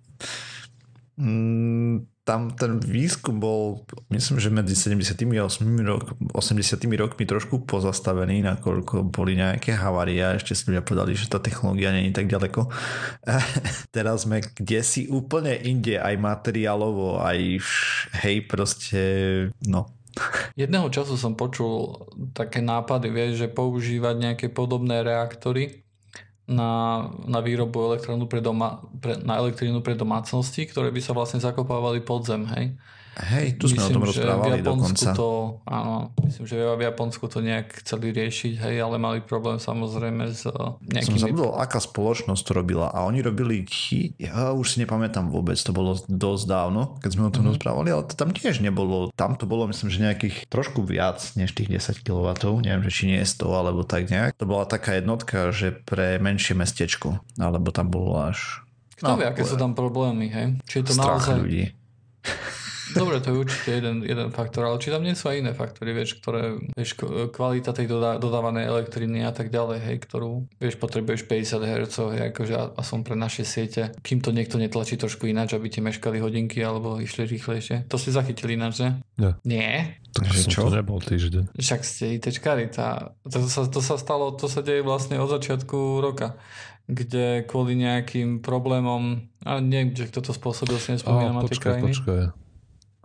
Mm, 1.14 2.10
tam 2.24 2.56
ten 2.56 2.80
výskum 2.80 3.38
bol, 3.44 3.84
myslím, 4.08 4.40
že 4.40 4.50
medzi 4.50 4.74
70. 4.80 5.14
a 5.38 5.46
80. 5.46 6.80
rokmi 6.96 7.28
trošku 7.28 7.68
pozastavený, 7.68 8.40
nakoľko 8.48 9.12
boli 9.12 9.36
nejaké 9.36 9.76
havárie 9.76 10.24
a 10.24 10.40
ešte 10.40 10.56
si 10.56 10.72
ľudia 10.72 10.82
povedali, 10.82 11.20
že 11.20 11.28
tá 11.28 11.44
technológia 11.44 11.92
je 11.92 12.16
tak 12.16 12.32
ďaleko. 12.32 12.72
Teraz 13.96 14.24
sme 14.24 14.40
kde 14.40 14.80
si 14.82 15.12
úplne 15.12 15.54
inde, 15.54 16.00
aj 16.00 16.16
materiálovo, 16.16 17.20
aj 17.20 17.60
hej, 18.24 18.38
proste, 18.48 19.02
no, 19.68 19.92
Jedného 20.54 20.94
času 20.94 21.18
som 21.18 21.34
počul 21.34 22.06
také 22.38 22.62
nápady, 22.62 23.10
vieš, 23.10 23.32
že 23.42 23.48
používať 23.50 24.16
nejaké 24.22 24.48
podobné 24.54 25.02
reaktory 25.02 25.83
na, 26.48 27.08
na 27.24 27.40
výrobu 27.40 27.96
pre, 28.28 28.44
doma, 28.44 28.84
pre, 29.00 29.16
na 29.24 29.40
elektrínu 29.40 29.80
pre 29.80 29.96
domácnosti, 29.96 30.68
ktoré 30.68 30.92
by 30.92 31.00
sa 31.00 31.16
vlastne 31.16 31.40
zakopávali 31.40 32.04
pod 32.04 32.28
zem, 32.28 32.44
hej. 32.52 32.76
Hej, 33.14 33.62
tu 33.62 33.70
sme 33.70 33.78
myslím, 33.78 33.94
o 33.94 33.96
tom 34.02 34.04
rozprávali 34.10 34.60
dokonca. 34.66 35.10
To, 35.14 35.62
áno, 35.70 36.10
myslím, 36.26 36.46
že 36.50 36.58
v 36.58 36.82
Japonsku 36.82 37.30
to 37.30 37.46
nejak 37.46 37.86
chceli 37.86 38.10
riešiť, 38.10 38.58
hej, 38.58 38.76
ale 38.82 38.98
mali 38.98 39.22
problém 39.22 39.62
samozrejme 39.62 40.34
s 40.34 40.50
nejakými... 40.82 41.22
Som 41.22 41.30
zabudol, 41.30 41.54
aká 41.62 41.78
spoločnosť 41.78 42.42
to 42.42 42.52
robila 42.58 42.90
a 42.90 43.06
oni 43.06 43.22
robili, 43.22 43.70
ja 44.18 44.58
už 44.58 44.66
si 44.66 44.78
nepamätám 44.82 45.30
vôbec, 45.30 45.62
to 45.62 45.70
bolo 45.70 45.94
dosť 46.10 46.44
dávno, 46.50 46.98
keď 47.06 47.10
sme 47.14 47.24
o 47.24 47.30
tom 47.30 47.46
mm-hmm. 47.46 47.52
rozprávali, 47.54 47.90
ale 47.94 48.04
to 48.10 48.18
tam 48.18 48.34
tiež 48.34 48.66
nebolo, 48.66 49.14
tam 49.14 49.38
to 49.38 49.46
bolo 49.46 49.70
myslím, 49.70 49.94
že 49.94 50.02
nejakých 50.02 50.50
trošku 50.50 50.82
viac 50.82 51.22
než 51.38 51.54
tých 51.54 51.70
10 51.70 52.02
kW, 52.02 52.34
neviem, 52.66 52.82
že 52.90 52.92
či 52.92 53.04
nie 53.14 53.22
je 53.22 53.30
100 53.30 53.46
alebo 53.46 53.86
tak 53.86 54.10
nejak. 54.10 54.34
To 54.42 54.50
bola 54.50 54.66
taká 54.66 54.98
jednotka, 54.98 55.54
že 55.54 55.70
pre 55.70 56.18
menšie 56.18 56.58
mestečko, 56.58 57.22
alebo 57.38 57.70
tam 57.70 57.94
bolo 57.94 58.18
až... 58.26 58.66
Kto 58.98 59.06
no, 59.06 59.22
vie, 59.22 59.30
aké 59.30 59.46
sú 59.46 59.54
tam 59.54 59.78
problémy, 59.78 60.34
hej? 60.34 60.48
Či 60.66 60.82
je 60.82 60.86
to 60.90 60.94
strach 60.98 61.30
naozaj... 61.30 61.38
ľudí. 61.46 61.64
Dobre, 62.94 63.18
to 63.20 63.34
je 63.34 63.42
určite 63.42 63.70
jeden, 63.82 64.06
jeden 64.06 64.30
faktor, 64.30 64.70
ale 64.70 64.78
či 64.78 64.94
tam 64.94 65.02
nie 65.02 65.18
sú 65.18 65.30
aj 65.30 65.42
iné 65.42 65.52
faktory, 65.52 65.92
vieš, 65.92 66.22
ktoré, 66.22 66.62
vieš, 66.78 66.98
kvalita 67.34 67.74
tej 67.74 67.90
dodá, 67.90 68.22
dodávanej 68.22 68.70
elektriny 68.70 69.26
a 69.26 69.34
tak 69.34 69.50
ďalej, 69.50 69.80
hej, 69.82 69.98
ktorú, 70.06 70.46
vieš, 70.62 70.78
potrebuješ 70.78 71.26
50 71.26 71.60
Hz, 71.60 71.96
hej, 72.14 72.24
akože 72.34 72.54
a, 72.54 72.64
a 72.78 72.82
som 72.86 73.02
pre 73.02 73.18
naše 73.18 73.44
siete, 73.44 73.94
kým 74.06 74.22
to 74.22 74.30
niekto 74.30 74.62
netlačí 74.62 74.96
trošku 74.96 75.26
ináč, 75.26 75.58
aby 75.58 75.68
ti 75.68 75.82
meškali 75.82 76.22
hodinky 76.22 76.62
alebo 76.62 77.02
išli 77.02 77.26
rýchlejšie. 77.26 77.90
To 77.90 77.98
si 77.98 78.14
zachytili 78.14 78.54
ináč, 78.54 78.86
že? 78.86 78.88
Nie. 79.18 79.32
Nie? 79.44 79.98
Takže 80.14 80.42
čo? 80.46 80.70
To 80.70 80.78
nebol 80.78 81.02
týždeň. 81.02 81.58
Však 81.58 81.82
ste 81.82 82.22
ITčkari, 82.22 82.70
tá, 82.70 83.18
to, 83.26 83.42
sa, 83.50 83.66
to 83.66 83.82
sa 83.82 83.98
stalo, 83.98 84.34
to 84.38 84.46
sa 84.46 84.62
deje 84.62 84.86
vlastne 84.86 85.18
od 85.18 85.30
začiatku 85.30 86.02
roka 86.02 86.38
kde 86.84 87.48
kvôli 87.48 87.80
nejakým 87.80 88.44
problémom, 88.44 89.24
a 89.48 89.64
neviem, 89.64 89.96
že 89.96 90.12
kto 90.12 90.20
to 90.20 90.32
spôsobil, 90.36 90.76
si 90.76 90.92
nespomínam 90.92 91.40
na 91.40 91.48
tie 91.48 91.56
krajiny. 91.56 91.96
Počkaj. 91.96 92.43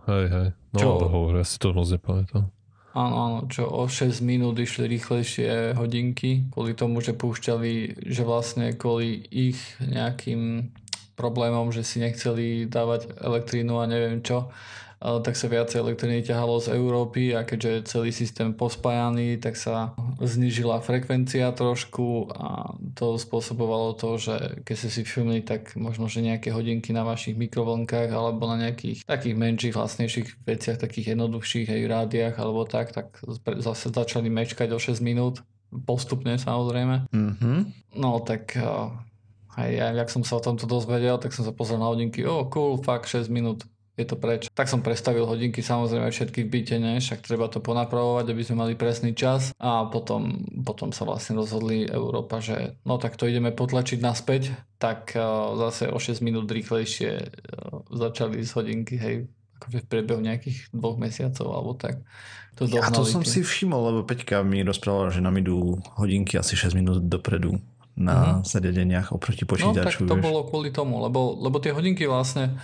Hej, 0.09 0.25
hej. 0.33 0.47
No, 0.73 0.79
čo? 0.81 0.89
hovor, 1.05 1.37
ja 1.37 1.45
si 1.45 1.61
to 1.61 1.69
moc 1.69 1.85
nepamätám. 1.85 2.49
Áno, 2.97 3.15
áno, 3.21 3.39
čo 3.45 3.69
o 3.69 3.85
6 3.85 4.25
minút 4.25 4.57
išli 4.57 4.89
rýchlejšie 4.89 5.77
hodinky, 5.77 6.49
kvôli 6.49 6.73
tomu, 6.73 7.05
že 7.05 7.13
púšťali, 7.13 8.01
že 8.01 8.25
vlastne 8.25 8.73
kvôli 8.73 9.29
ich 9.29 9.61
nejakým 9.77 10.73
problémom, 11.13 11.69
že 11.69 11.85
si 11.85 12.01
nechceli 12.01 12.65
dávať 12.65 13.13
elektrínu 13.21 13.77
a 13.77 13.85
neviem 13.85 14.25
čo, 14.25 14.49
tak 14.99 15.39
sa 15.39 15.47
viacej 15.47 15.79
elektriny 15.79 16.27
ťahalo 16.27 16.59
z 16.59 16.75
Európy 16.75 17.31
a 17.31 17.47
keďže 17.47 17.69
je 17.71 17.87
celý 17.87 18.11
systém 18.11 18.51
pospájaný, 18.51 19.39
tak 19.39 19.55
sa 19.55 19.95
znižila 20.19 20.83
frekvencia 20.83 21.55
trošku 21.55 22.27
a 22.35 22.75
to 22.99 23.15
spôsobovalo 23.15 23.95
to, 23.95 24.19
že 24.19 24.35
keď 24.67 24.75
ste 24.75 24.89
si 24.91 25.01
všimli, 25.07 25.47
tak 25.47 25.79
možno, 25.79 26.11
že 26.11 26.19
nejaké 26.19 26.51
hodinky 26.51 26.91
na 26.91 27.07
vašich 27.07 27.39
mikrovlnkách 27.39 28.11
alebo 28.11 28.51
na 28.51 28.67
nejakých 28.67 29.07
takých 29.07 29.35
menších, 29.39 29.73
vlastnejších 29.79 30.27
veciach, 30.43 30.83
takých 30.83 31.15
jednoduchších 31.15 31.71
aj 31.71 31.81
rádiách 31.87 32.35
alebo 32.35 32.67
tak, 32.67 32.91
tak 32.91 33.23
zase 33.63 33.95
začali 33.95 34.27
mečkať 34.27 34.75
o 34.75 34.79
6 34.83 34.99
minút 34.99 35.39
postupne 35.87 36.35
samozrejme. 36.35 37.07
Mm-hmm. 37.07 37.57
No 37.95 38.19
tak 38.19 38.59
aj 39.55 39.69
ja, 39.71 39.95
jak 39.95 40.09
som 40.11 40.27
sa 40.27 40.37
o 40.37 40.43
tomto 40.43 40.67
dozvedel, 40.67 41.15
tak 41.23 41.31
som 41.31 41.47
sa 41.47 41.55
pozrel 41.55 41.79
na 41.79 41.87
hodinky, 41.87 42.27
oh 42.27 42.51
cool, 42.51 42.83
fakt 42.83 43.07
6 43.07 43.31
minút 43.31 43.63
je 43.99 44.07
to 44.07 44.15
preč. 44.15 44.47
Tak 44.55 44.71
som 44.71 44.79
prestavil 44.79 45.27
hodinky 45.27 45.59
samozrejme 45.59 46.07
všetky 46.07 46.47
v 46.47 46.49
byte, 46.49 46.75
ne? 46.79 47.03
však 47.03 47.27
treba 47.27 47.51
to 47.51 47.59
ponapravovať, 47.59 48.25
aby 48.31 48.41
sme 48.47 48.63
mali 48.63 48.73
presný 48.79 49.11
čas 49.11 49.51
a 49.59 49.85
potom, 49.91 50.47
potom 50.63 50.95
sa 50.95 51.03
vlastne 51.03 51.35
rozhodli 51.35 51.83
Európa, 51.85 52.39
že 52.39 52.79
no 52.87 52.95
tak 52.95 53.19
to 53.19 53.27
ideme 53.27 53.51
potlačiť 53.51 53.99
naspäť, 53.99 54.55
tak 54.79 55.11
uh, 55.19 55.53
zase 55.59 55.91
o 55.91 55.99
6 55.99 56.23
minút 56.23 56.47
rýchlejšie 56.47 57.11
uh, 57.19 57.83
začali 57.91 58.39
z 58.39 58.51
hodinky, 58.55 58.95
hej, 58.95 59.15
akože 59.59 59.83
v 59.83 59.89
priebehu 59.91 60.23
nejakých 60.23 60.71
dvoch 60.71 60.95
mesiacov 60.95 61.47
alebo 61.51 61.71
tak. 61.75 61.99
To 62.57 62.67
ja 62.67 62.91
to 62.91 63.07
som 63.07 63.23
tie. 63.23 63.39
si 63.39 63.39
všimol, 63.43 63.81
lebo 63.91 63.99
Peťka 64.03 64.43
mi 64.43 64.63
rozprával, 64.67 65.15
že 65.15 65.23
nám 65.23 65.39
idú 65.39 65.79
hodinky 65.95 66.35
asi 66.35 66.59
6 66.59 66.75
minút 66.75 66.99
dopredu 67.07 67.59
na 67.99 68.39
mm. 68.39 68.47
zariadeniach 68.47 69.07
oproti 69.11 69.43
počítaču. 69.43 70.07
No 70.07 70.07
tak 70.07 70.11
to 70.11 70.15
vieš. 70.15 70.23
bolo 70.23 70.39
kvôli 70.47 70.71
tomu, 70.71 71.03
lebo, 71.03 71.35
lebo 71.35 71.59
tie 71.59 71.75
hodinky 71.75 72.07
vlastne 72.07 72.55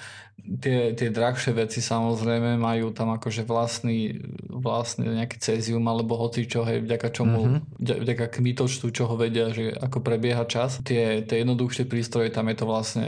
tie, 0.45 0.93
tie 0.93 1.09
drahšie 1.09 1.57
veci 1.57 1.81
samozrejme 1.81 2.57
majú 2.61 2.93
tam 2.93 3.13
akože 3.17 3.43
vlastný, 3.45 4.21
vlastný 4.49 5.09
nejaký 5.09 5.41
cezium 5.41 5.83
alebo 5.89 6.15
hoci 6.15 6.45
čo, 6.45 6.61
hej, 6.61 6.85
vďaka 6.85 7.09
čomu, 7.09 7.41
mm-hmm. 7.61 8.01
vďaka 8.05 8.25
kmitočtu, 8.29 8.85
čo 8.93 9.09
ho 9.09 9.15
vedia, 9.17 9.49
že 9.49 9.73
ako 9.73 10.05
prebieha 10.05 10.45
čas. 10.45 10.81
Tie, 10.85 11.25
tie 11.25 11.41
jednoduchšie 11.41 11.89
prístroje, 11.89 12.29
tam 12.29 12.49
je 12.53 12.57
to 12.57 12.65
vlastne 12.69 13.05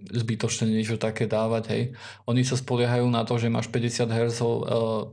zbytočne 0.00 0.66
niečo 0.66 0.96
také 0.98 1.30
dávať, 1.30 1.64
hej. 1.70 1.82
Oni 2.26 2.42
sa 2.42 2.58
spoliehajú 2.58 3.06
na 3.10 3.22
to, 3.22 3.38
že 3.38 3.52
máš 3.52 3.70
50 3.70 4.10
Hz, 4.10 4.40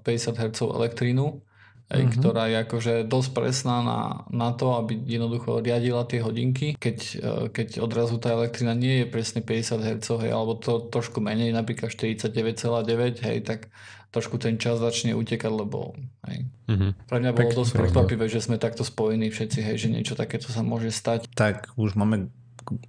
50 0.01 0.41
Hz 0.41 0.59
elektrínu 0.63 1.43
mm-hmm. 1.87 2.19
ktorá 2.19 2.51
je 2.51 2.57
akože 2.67 2.93
dosť 3.07 3.29
presná 3.31 3.79
na, 3.79 3.99
na 4.27 4.51
to, 4.51 4.75
aby 4.75 4.99
jednoducho 5.07 5.63
riadila 5.63 6.03
tie 6.03 6.19
hodinky. 6.19 6.75
Keď, 6.75 6.97
e, 7.15 7.27
keď 7.47 7.79
odrazu 7.79 8.19
tá 8.19 8.35
elektrina 8.35 8.75
nie 8.75 9.03
je 9.03 9.05
presne 9.07 9.39
50 9.39 9.79
Hz, 9.79 10.07
hej, 10.27 10.31
alebo 10.35 10.59
to 10.59 10.83
trošku 10.91 11.23
menej, 11.23 11.55
napríklad 11.55 11.95
49,9, 11.95 13.23
hej, 13.23 13.37
tak 13.47 13.71
trošku 14.11 14.39
ten 14.39 14.59
čas 14.59 14.83
začne 14.83 15.15
utekať, 15.15 15.51
lebo 15.51 15.95
hej. 16.27 16.47
Mm-hmm. 16.67 16.91
Pre 17.07 17.17
mňa 17.23 17.31
bolo 17.31 17.51
dosť 17.63 17.71
prekvapivé, 17.79 18.27
že 18.27 18.43
sme 18.43 18.59
takto 18.59 18.83
spojení 18.83 19.31
všetci, 19.31 19.59
hej, 19.63 19.75
že 19.79 19.87
niečo 19.87 20.19
takéto 20.19 20.51
sa 20.51 20.63
môže 20.63 20.91
stať. 20.91 21.31
Tak 21.35 21.75
už 21.79 21.95
máme 21.95 22.27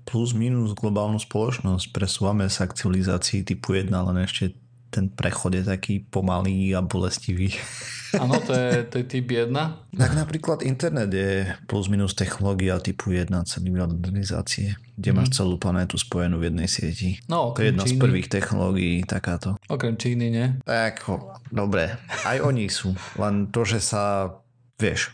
plus 0.03 0.35
minus 0.35 0.75
globálnu 0.75 1.23
spoločnosť, 1.23 1.95
presúvame 1.95 2.51
sa 2.51 2.67
k 2.67 2.83
civilizácii 2.83 3.47
typu 3.47 3.79
1, 3.79 3.95
len 3.95 4.27
ešte 4.27 4.59
ten 4.91 5.07
prechod 5.13 5.55
je 5.55 5.63
taký 5.63 6.03
pomalý 6.03 6.75
a 6.75 6.83
bolestivý. 6.83 7.55
Áno, 8.17 8.41
to 8.41 8.57
je, 8.57 8.89
to 8.89 8.95
je 9.03 9.05
typ 9.05 9.27
1. 9.29 9.53
Tak 9.93 10.13
napríklad 10.17 10.65
internet 10.65 11.13
je 11.13 11.53
plus 11.69 11.93
minus 11.93 12.17
technológia 12.17 12.81
typu 12.81 13.13
1 13.13 13.29
celý 13.45 13.69
modernizácie, 13.69 14.81
kde 14.97 15.11
mm. 15.13 15.17
máš 15.17 15.29
celú 15.37 15.61
planétu 15.61 16.01
spojenú 16.01 16.41
v 16.41 16.49
jednej 16.49 16.69
sieti. 16.69 17.21
No, 17.29 17.53
to 17.53 17.61
je 17.61 17.75
jedna 17.75 17.85
Číny. 17.85 17.99
z 17.99 18.01
prvých 18.01 18.29
technológií 18.33 18.95
takáto. 19.05 19.61
Okrem 19.69 20.01
Číny, 20.01 20.33
nie? 20.33 20.47
Tak, 20.65 21.05
dobre, 21.53 22.01
aj 22.25 22.41
oni 22.41 22.73
sú. 22.73 22.97
Len 23.21 23.53
to, 23.53 23.69
že 23.69 23.85
sa, 23.85 24.33
vieš, 24.81 25.13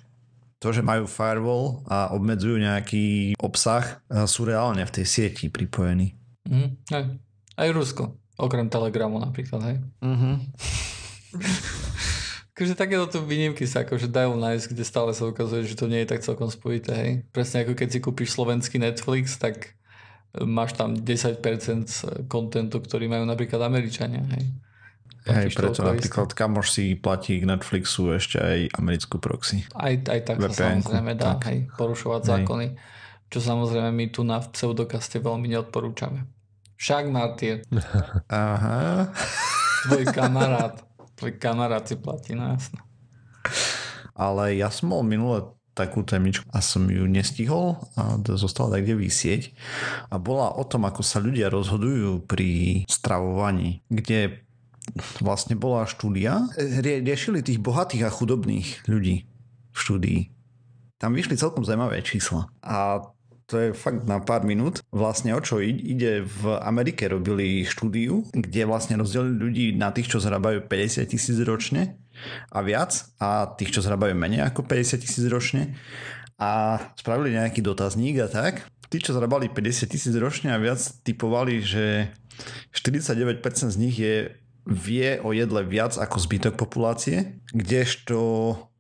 to, 0.63 0.71
že 0.71 0.81
majú 0.81 1.05
firewall 1.05 1.83
a 1.91 2.15
obmedzujú 2.15 2.57
nejaký 2.57 3.37
obsah, 3.37 4.01
sú 4.25 4.49
reálne 4.49 4.81
v 4.87 4.95
tej 4.97 5.05
sieti 5.05 5.51
pripojení. 5.51 6.15
Mm, 6.47 6.79
aj. 6.95 7.05
aj 7.59 7.69
Rusko. 7.75 8.05
Okrem 8.41 8.67
Telegramu 8.73 9.21
napríklad, 9.21 9.61
hej? 9.67 9.77
Mhm. 10.01 10.31
akože 12.55 12.79
takéto 12.79 13.11
tu 13.11 13.19
výnimky 13.27 13.67
sa 13.67 13.83
akože 13.83 14.07
dajú 14.07 14.39
nájsť, 14.39 14.65
kde 14.71 14.85
stále 14.87 15.11
sa 15.11 15.27
ukazuje, 15.27 15.67
že 15.67 15.75
to 15.75 15.91
nie 15.91 16.07
je 16.07 16.11
tak 16.15 16.23
celkom 16.23 16.47
spojité, 16.47 16.93
hej? 16.95 17.13
Presne 17.35 17.67
ako 17.67 17.75
keď 17.75 17.89
si 17.91 17.99
kúpiš 17.99 18.31
slovenský 18.31 18.79
Netflix, 18.79 19.43
tak 19.43 19.75
máš 20.39 20.79
tam 20.79 20.95
10% 20.95 21.43
kontentu, 22.31 22.79
ktorý 22.79 23.11
majú 23.11 23.27
napríklad 23.27 23.59
Američania, 23.59 24.23
hej? 24.39 24.55
Hej, 25.25 25.57
preto 25.57 25.81
napríklad 25.81 26.37
kamoš 26.37 26.67
si 26.79 26.85
platí 26.95 27.41
k 27.41 27.49
Netflixu 27.49 28.13
ešte 28.13 28.37
aj 28.39 28.77
americkú 28.77 29.17
proxy. 29.17 29.65
Aj, 29.73 29.97
aj 29.97 30.21
tak 30.21 30.37
VPN-ku. 30.37 30.53
sa 30.53 30.65
samozrejme 30.77 31.13
dá, 31.17 31.41
tak. 31.41 31.49
hej, 31.49 31.59
porušovať 31.75 32.21
hej. 32.23 32.29
zákony. 32.29 32.67
Čo 33.33 33.39
samozrejme 33.41 33.91
my 33.91 34.07
tu 34.13 34.21
na 34.23 34.39
pseudokaste 34.39 35.19
veľmi 35.19 35.49
neodporúčame. 35.49 36.29
Však 36.77 37.09
Martin. 37.09 37.65
Aha. 38.29 39.09
Tvoj 39.89 40.05
kamarát. 40.13 40.77
Tvoj 41.15 41.33
kamarát 41.39 41.87
si 41.87 41.95
platí, 41.95 42.35
no 42.35 42.55
jasno. 42.55 42.83
Ale 44.15 44.55
ja 44.55 44.71
som 44.71 44.95
mal 44.95 45.03
minule 45.03 45.55
takú 45.75 46.07
témičku 46.07 46.47
a 46.55 46.63
som 46.63 46.87
ju 46.87 47.03
nestihol 47.11 47.83
a 47.99 48.15
zostala 48.39 48.79
tak 48.79 48.87
kde 48.87 48.95
vysieť. 48.95 49.43
A 50.09 50.23
bola 50.23 50.55
o 50.55 50.63
tom, 50.63 50.87
ako 50.87 51.03
sa 51.03 51.19
ľudia 51.19 51.51
rozhodujú 51.51 52.23
pri 52.25 52.83
stravovaní, 52.87 53.83
kde 53.91 54.47
vlastne 55.19 55.59
bola 55.59 55.91
štúdia. 55.91 56.47
Rie- 56.57 57.03
riešili 57.03 57.43
tých 57.43 57.59
bohatých 57.59 58.07
a 58.07 58.15
chudobných 58.15 58.87
ľudí 58.87 59.27
v 59.75 59.77
štúdii. 59.77 60.21
Tam 61.03 61.11
vyšli 61.11 61.35
celkom 61.35 61.67
zaujímavé 61.67 62.01
čísla. 62.07 62.47
A 62.63 63.03
to 63.47 63.55
je 63.61 63.69
fakt 63.77 64.09
na 64.09 64.21
pár 64.21 64.45
minút. 64.49 64.81
Vlastne 64.89 65.37
o 65.37 65.41
čo 65.41 65.61
ide, 65.61 66.25
v 66.25 66.57
Amerike 66.65 67.09
robili 67.09 67.65
štúdiu, 67.69 68.25
kde 68.33 68.65
vlastne 68.65 68.97
rozdelili 68.97 69.37
ľudí 69.37 69.67
na 69.77 69.93
tých, 69.93 70.09
čo 70.09 70.19
zarábajú 70.21 70.65
50 70.65 71.05
tisíc 71.05 71.37
ročne 71.45 72.01
a 72.49 72.65
viac 72.65 72.95
a 73.21 73.53
tých, 73.53 73.77
čo 73.77 73.81
zarábajú 73.85 74.17
menej 74.17 74.49
ako 74.49 74.65
50 74.65 75.05
tisíc 75.05 75.25
ročne 75.29 75.77
a 76.41 76.81
spravili 76.99 77.37
nejaký 77.37 77.61
dotazník 77.61 78.19
a 78.25 78.29
tak. 78.29 78.65
Tí, 78.89 79.03
čo 79.03 79.17
zarábali 79.17 79.51
50 79.51 79.91
tisíc 79.91 80.15
ročne 80.15 80.55
a 80.55 80.59
viac, 80.61 80.79
typovali, 81.03 81.61
že 81.65 82.15
49% 82.73 83.43
z 83.75 83.79
nich 83.81 83.97
je 83.99 84.31
vie 84.65 85.21
o 85.21 85.37
jedle 85.37 85.61
viac 85.65 86.01
ako 86.01 86.17
zbytok 86.17 86.57
populácie, 86.57 87.37
kdežto 87.53 88.17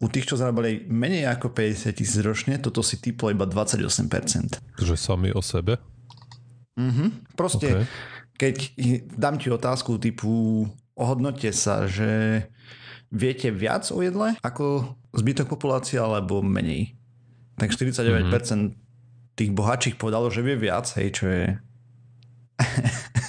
u 0.00 0.06
tých, 0.08 0.32
čo 0.32 0.40
zarábali 0.40 0.88
menej 0.88 1.28
ako 1.28 1.52
50 1.52 1.92
tisíc 1.92 2.20
ročne, 2.24 2.56
toto 2.56 2.80
si 2.80 2.96
typlo 2.96 3.28
iba 3.28 3.44
28%. 3.44 4.80
Že 4.80 4.96
sami 4.96 5.28
o 5.32 5.44
sebe? 5.44 5.76
Mhm. 6.80 7.36
Proste, 7.36 7.68
okay. 7.68 7.84
keď 8.40 8.54
dám 9.14 9.36
ti 9.36 9.52
otázku 9.52 10.00
typu 10.00 10.64
ohodnote 10.96 11.52
sa, 11.52 11.84
že 11.84 12.42
viete 13.14 13.52
viac 13.54 13.86
o 13.94 14.02
jedle 14.02 14.34
ako 14.42 14.96
zbytok 15.14 15.46
populácie 15.46 16.00
alebo 16.00 16.42
menej. 16.42 16.98
Tak 17.54 17.70
49% 17.70 18.26
mm-hmm. 18.26 18.74
tých 19.38 19.50
bohatších 19.54 19.94
povedalo, 19.94 20.26
že 20.32 20.42
vie 20.42 20.58
viac, 20.58 20.90
hej, 20.98 21.08
čo 21.14 21.24
je 21.30 21.44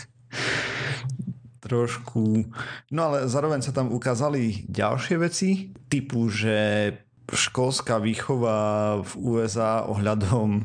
trošku... 1.66 2.46
No 2.94 3.10
ale 3.10 3.26
zároveň 3.26 3.66
sa 3.66 3.74
tam 3.74 3.90
ukázali 3.90 4.70
ďalšie 4.70 5.16
veci, 5.18 5.74
typu, 5.90 6.30
že 6.30 6.94
školská 7.26 7.98
výchova 7.98 9.02
v 9.02 9.12
USA 9.18 9.90
ohľadom 9.90 10.62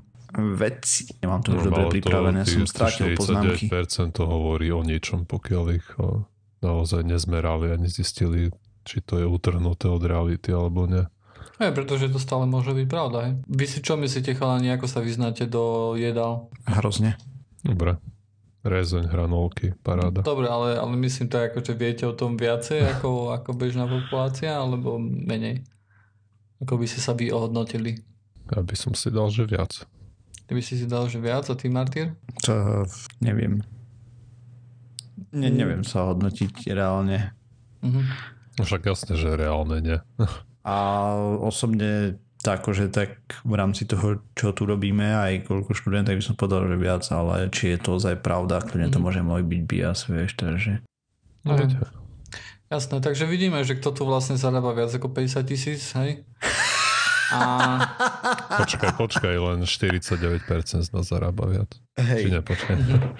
veci. 0.61 1.09
Nemám 1.25 1.41
to 1.41 1.57
už 1.57 1.73
dobre 1.73 1.99
pripravené, 1.99 2.45
som 2.45 2.69
strátil 2.69 3.17
poznámky. 3.17 3.73
49% 3.73 4.21
to 4.21 4.29
hovorí 4.29 4.69
o 4.69 4.85
niečom, 4.85 5.25
pokiaľ 5.25 5.65
ich 5.73 5.89
naozaj 6.61 7.03
nezmerali 7.09 7.73
a 7.73 7.81
nezistili, 7.81 8.53
či 8.85 9.01
to 9.01 9.17
je 9.17 9.27
utrhnuté 9.27 9.89
od 9.89 10.05
reality 10.05 10.53
alebo 10.53 10.85
nie. 10.85 11.09
Aj, 11.61 11.73
pretože 11.77 12.09
to 12.09 12.21
stále 12.21 12.49
môže 12.49 12.73
byť 12.73 12.87
pravda. 12.89 13.19
Hej. 13.29 13.33
Vy 13.49 13.65
si 13.69 13.79
čo 13.85 13.97
myslíte, 13.97 14.37
chalani, 14.37 14.73
ako 14.73 14.89
sa 14.89 15.01
vyznáte 15.05 15.45
do 15.45 15.93
jedál? 15.97 16.49
Hrozne. 16.65 17.21
Dobre. 17.61 18.01
Rezeň, 18.61 19.09
hranolky, 19.09 19.73
paráda. 19.81 20.21
Dobre, 20.21 20.45
ale, 20.45 20.77
ale 20.77 20.93
myslím 21.01 21.33
to 21.33 21.41
ako, 21.41 21.65
že 21.65 21.73
viete 21.73 22.05
o 22.05 22.13
tom 22.13 22.37
viacej 22.37 22.85
ako, 22.97 23.33
ako 23.33 23.57
bežná 23.57 23.89
populácia, 23.89 24.53
alebo 24.53 25.01
menej? 25.01 25.65
Ako 26.61 26.77
by 26.77 26.85
ste 26.85 27.01
sa 27.01 27.17
vy 27.17 27.33
ohodnotili? 27.33 27.97
Ja 28.53 28.61
by 28.61 28.77
som 28.77 28.93
si 28.93 29.09
dal, 29.09 29.33
že 29.33 29.49
viac. 29.49 29.89
Ty 30.45 30.53
by 30.53 30.61
si 30.61 30.77
si 30.77 30.85
dal, 30.85 31.09
že 31.09 31.17
viac 31.17 31.49
a 31.49 31.57
ty, 31.57 31.73
Martyr? 31.73 32.13
To 32.45 32.85
neviem. 33.25 33.65
Ne, 35.33 35.49
neviem 35.49 35.81
sa 35.81 36.13
hodnotiť 36.13 36.69
reálne. 36.77 37.33
Uh-huh. 37.81 38.05
Však 38.61 38.93
jasne, 38.93 39.17
že 39.17 39.41
reálne 39.41 39.81
nie. 39.81 39.99
a 40.69 40.77
osobne 41.41 42.21
tak, 42.41 42.65
akože 42.65 42.89
tak 42.89 43.21
v 43.45 43.55
rámci 43.55 43.85
toho, 43.85 44.25
čo 44.33 44.57
tu 44.57 44.65
robíme, 44.65 45.05
aj 45.05 45.45
koľko 45.45 45.77
študentov 45.77 46.17
by 46.17 46.25
som 46.25 46.37
povedal, 46.41 46.65
že 46.73 46.77
viac, 46.81 47.05
ale 47.13 47.53
či 47.53 47.77
je 47.77 47.79
to 47.81 48.01
ozaj 48.01 48.17
pravda, 48.25 48.65
kľudne 48.65 48.89
to 48.89 48.99
mhm. 49.01 49.05
môže 49.05 49.21
môj 49.21 49.43
byť 49.45 49.61
bias, 49.69 50.09
vieš, 50.09 50.41
takže... 50.41 50.81
No, 51.45 51.57
no. 51.57 52.01
Jasné, 52.71 53.03
takže 53.03 53.27
vidíme, 53.27 53.61
že 53.67 53.75
kto 53.75 53.91
tu 53.91 54.03
vlastne 54.07 54.39
zarába 54.39 54.71
viac 54.73 54.95
ako 54.95 55.11
50 55.11 55.43
tisíc, 55.43 55.91
hej? 55.99 56.23
A... 57.35 57.39
Počkaj, 58.63 58.99
počkaj, 58.99 59.35
len 59.39 59.63
49% 59.63 60.87
z 60.87 60.91
nás 60.91 61.07
zarába 61.07 61.47
viac. 61.47 61.71
Hej. 61.99 62.27
Či 62.27 62.29
nepočkaj. 62.35 62.77
Mm-hmm. 62.77 63.03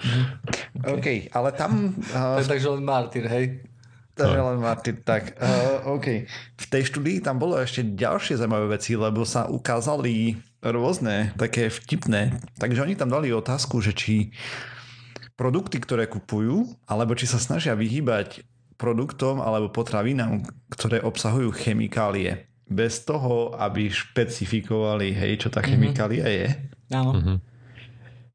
Okay. 0.81 1.29
OK, 1.29 1.37
ale 1.37 1.49
tam... 1.53 1.93
Uh... 2.09 2.41
Takže 2.41 2.73
len 2.73 2.81
martyr, 2.81 3.29
hej? 3.29 3.69
Takže 4.11 4.39
len 4.43 4.57
Martin, 4.59 4.97
tak 5.01 5.39
uh, 5.39 5.87
OK. 5.95 6.27
V 6.59 6.65
tej 6.67 6.83
štúdii 6.91 7.23
tam 7.23 7.39
bolo 7.39 7.55
ešte 7.55 7.83
ďalšie 7.83 8.35
zaujímavé 8.37 8.75
veci, 8.75 8.99
lebo 8.99 9.23
sa 9.23 9.47
ukázali 9.47 10.35
rôzne, 10.61 11.33
také 11.39 11.71
vtipné. 11.71 12.37
Takže 12.59 12.83
oni 12.85 12.93
tam 12.99 13.09
dali 13.09 13.33
otázku, 13.33 13.81
že 13.81 13.95
či 13.95 14.35
produkty, 15.39 15.81
ktoré 15.81 16.05
kupujú, 16.05 16.69
alebo 16.85 17.17
či 17.17 17.25
sa 17.25 17.41
snažia 17.41 17.73
vyhýbať 17.73 18.45
produktom 18.77 19.41
alebo 19.41 19.69
potravinám, 19.69 20.45
ktoré 20.73 21.01
obsahujú 21.01 21.53
chemikálie. 21.53 22.49
Bez 22.71 23.03
toho, 23.03 23.51
aby 23.57 23.91
špecifikovali, 23.91 25.11
hej, 25.11 25.45
čo 25.45 25.49
tá 25.51 25.61
mhm. 25.61 25.67
chemikália 25.69 26.25
mm-hmm. 26.25 26.39
je. 26.39 26.47
Áno. 26.93 27.11
Mm-hmm. 27.17 27.50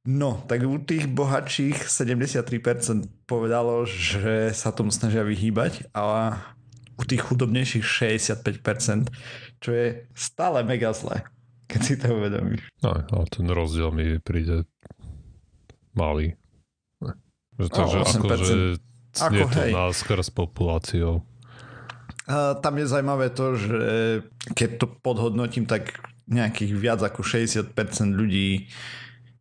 No, 0.07 0.39
tak 0.47 0.63
u 0.63 0.79
tých 0.79 1.11
bohatších 1.11 1.91
73% 1.91 3.27
povedalo, 3.27 3.83
že 3.91 4.55
sa 4.55 4.71
tomu 4.71 4.95
snažia 4.95 5.27
vyhýbať, 5.27 5.91
ale 5.91 6.39
u 6.95 7.03
tých 7.03 7.27
chudobnejších 7.27 7.83
65%, 7.83 9.11
čo 9.59 9.71
je 9.75 10.07
stále 10.15 10.63
mega 10.63 10.95
zle, 10.95 11.27
keď 11.67 11.81
si 11.83 11.95
to 11.99 12.15
uvedomíš. 12.15 12.63
No, 12.87 12.95
ale 12.95 13.27
ten 13.27 13.51
rozdiel 13.51 13.91
mi 13.91 14.23
príde 14.23 14.63
malý. 15.91 16.39
Takže 17.59 17.99
no, 17.99 18.05
akože 18.07 18.55
je 19.33 19.45
to 19.49 19.61
na 19.75 19.91
s 20.23 20.31
populáciou. 20.31 21.27
A 22.31 22.59
tam 22.59 22.79
je 22.79 22.87
zaujímavé 22.87 23.35
to, 23.35 23.59
že 23.59 23.81
keď 24.55 24.71
to 24.83 24.87
podhodnotím, 25.03 25.67
tak 25.67 25.99
nejakých 26.27 26.73
viac 26.75 27.01
ako 27.03 27.23
60% 27.23 27.75
ľudí 28.13 28.67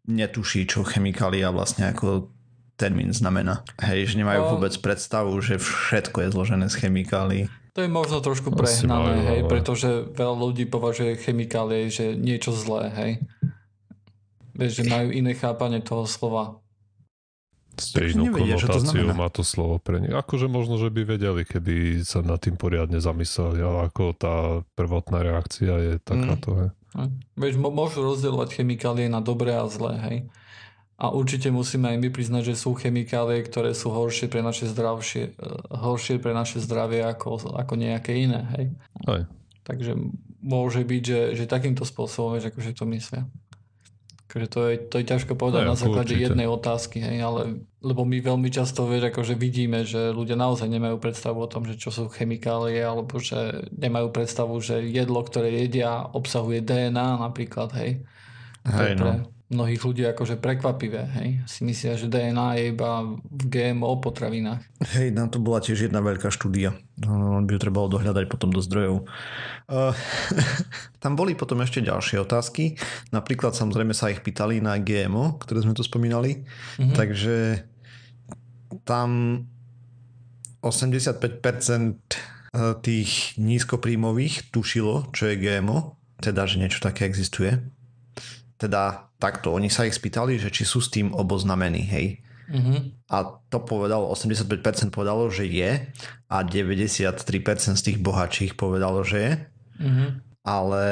netuší, 0.05 0.69
čo 0.69 0.85
chemikália 0.85 1.49
vlastne 1.49 1.89
ako 1.91 2.29
termín 2.75 3.15
znamená. 3.15 3.63
Hej, 3.79 4.13
že 4.13 4.19
nemajú 4.21 4.41
no, 4.41 4.49
vôbec 4.57 4.73
predstavu, 4.79 5.31
že 5.39 5.57
všetko 5.57 6.27
je 6.27 6.29
zložené 6.31 6.67
z 6.67 6.75
chemikálií. 6.85 7.43
To 7.75 7.83
je 7.83 7.91
možno 7.91 8.23
trošku 8.23 8.55
prehnané, 8.55 9.19
hej, 9.35 9.39
pretože 9.51 10.07
veľa 10.15 10.35
ľudí 10.39 10.63
považuje 10.63 11.19
chemikálie, 11.19 11.91
že 11.91 12.15
niečo 12.15 12.55
zlé, 12.55 12.87
hej. 12.95 13.11
Vieš, 14.55 14.71
že 14.79 14.83
majú 14.87 15.11
iné 15.11 15.35
chápanie 15.35 15.83
toho 15.83 16.07
slova. 16.07 16.63
Nevedia, 17.75 18.55
konotáciu 18.55 19.11
to 19.11 19.19
má 19.19 19.27
to 19.27 19.43
slovo 19.43 19.83
pre 19.83 19.99
nich. 19.99 20.15
Akože 20.15 20.47
možno, 20.47 20.79
že 20.79 20.87
by 20.87 21.19
vedeli, 21.19 21.43
keby 21.43 22.07
sa 22.07 22.23
nad 22.23 22.39
tým 22.39 22.55
poriadne 22.55 23.03
zamysleli, 23.03 23.59
ale 23.59 23.91
ako 23.91 24.03
tá 24.15 24.63
prvotná 24.79 25.19
reakcia 25.19 25.75
je 25.75 25.93
takáto. 25.99 26.55
Mm. 26.55 26.84
Vieš, 27.36 27.60
môžu 27.60 27.99
rozdielovať 28.01 28.62
chemikálie 28.62 29.12
na 29.12 29.19
dobré 29.19 29.55
a 29.55 29.67
zlé, 29.67 29.93
hej. 30.08 30.17
A 30.95 31.12
určite 31.12 31.51
musíme 31.51 31.91
aj 31.91 31.97
my 31.99 32.08
priznať, 32.08 32.55
že 32.55 32.55
sú 32.55 32.71
chemikálie, 32.71 33.43
ktoré 33.43 33.75
sú 33.75 33.91
horšie 33.91 34.31
pre 34.31 34.39
naše, 34.39 34.71
zdravšie, 34.71 35.23
eh, 35.36 35.75
horšie 35.75 36.23
pre 36.23 36.31
naše 36.31 36.63
zdravie 36.63 37.03
ako, 37.03 37.51
ako 37.51 37.73
nejaké 37.75 38.15
iné, 38.15 38.47
hej. 38.55 38.65
Aj. 39.03 39.27
Takže 39.67 39.97
môže 40.39 40.86
byť, 40.86 41.03
že, 41.03 41.21
že 41.36 41.51
takýmto 41.51 41.84
spôsobom, 41.84 42.38
vieš, 42.38 42.53
akože 42.53 42.71
to 42.77 42.86
myslia. 42.95 43.27
Akože 44.35 44.51
to 44.51 44.59
je, 44.67 44.73
to 44.91 44.95
je 44.99 45.05
ťažko 45.07 45.39
povedať 45.39 45.63
Aj, 45.63 45.69
na 45.71 45.79
základe 45.79 46.11
určite. 46.11 46.27
jednej 46.27 46.47
otázky, 46.51 46.99
hej, 46.99 47.23
ale 47.23 47.63
lebo 47.79 48.03
my 48.03 48.19
veľmi 48.19 48.51
často 48.51 48.83
vieš, 48.83 49.15
akože 49.15 49.31
vidíme, 49.39 49.87
že 49.87 50.11
ľudia 50.11 50.35
naozaj 50.35 50.67
nemajú 50.67 50.99
predstavu 50.99 51.39
o 51.39 51.47
tom, 51.47 51.63
že 51.63 51.79
čo 51.79 51.87
sú 51.87 52.11
chemikálie, 52.11 52.83
alebo 52.83 53.15
že 53.15 53.71
nemajú 53.71 54.11
predstavu, 54.11 54.59
že 54.59 54.83
jedlo, 54.91 55.23
ktoré 55.23 55.55
jedia, 55.55 56.03
obsahuje 56.03 56.59
DNA 56.59 57.23
napríklad, 57.23 57.71
hej. 57.79 58.03
Hej, 58.67 58.99
no 58.99 59.34
mnohých 59.45 59.81
ľudí 59.86 60.03
akože 60.10 60.41
prekvapivé, 60.41 61.05
hej. 61.21 61.29
Si 61.45 61.62
myslia, 61.62 61.93
že 61.93 62.10
DNA 62.10 62.58
je 62.58 62.63
iba 62.73 63.05
v 63.13 63.41
GMO 63.45 64.01
potravinách. 64.01 64.65
Hej, 64.97 65.13
na 65.13 65.29
to 65.29 65.38
bola 65.38 65.62
tiež 65.62 65.86
jedna 65.86 66.01
veľká 66.01 66.34
štúdia. 66.34 66.73
No, 66.97 67.38
on 67.38 67.45
by 67.45 67.53
ju 67.53 67.60
trebalo 67.62 67.86
dohľadať 67.86 68.25
potom 68.25 68.49
do 68.49 68.58
zdrojov. 68.58 69.05
Uh, 69.69 69.93
tam 71.03 71.13
boli 71.13 71.38
potom 71.38 71.62
ešte 71.62 71.86
ďalšie 71.86 72.25
otázky. 72.25 72.81
Napríklad 73.13 73.53
samozrejme 73.53 73.93
sa 73.93 74.10
ich 74.10 74.25
pýtali 74.25 74.65
na 74.65 74.81
GMO, 74.81 75.38
ktoré 75.38 75.62
sme 75.62 75.77
tu 75.77 75.86
spomínali. 75.86 76.41
Mm-hmm. 76.81 76.95
Takže 76.97 77.36
tam 78.81 79.41
85% 80.65 81.21
tých 82.81 83.12
nízkopríjmových 83.38 84.49
tušilo, 84.49 85.12
čo 85.12 85.29
je 85.29 85.36
GMO, 85.38 85.99
teda, 86.23 86.47
že 86.47 86.58
niečo 86.58 86.79
také 86.79 87.05
existuje. 87.05 87.60
Teda 88.55 89.12
takto, 89.25 89.57
oni 89.57 89.73
sa 89.73 89.89
ich 89.89 89.97
spýtali, 89.97 90.38
že 90.38 90.53
či 90.53 90.69
sú 90.69 90.77
s 90.77 90.93
tým 90.93 91.09
oboznamení, 91.17 91.81
hej. 91.81 92.21
Mm-hmm. 92.45 93.09
A 93.09 93.41
to 93.49 93.57
povedalo, 93.65 94.13
85% 94.13 94.93
povedalo, 94.93 95.33
že 95.33 95.49
je 95.49 95.89
a 96.29 96.38
93% 96.45 97.73
z 97.73 97.81
tých 97.81 97.97
bohatších 97.97 98.53
povedalo, 98.53 99.01
že 99.01 99.17
je. 99.17 99.34
Mm-hmm. 99.82 100.09
Ale 100.45 100.86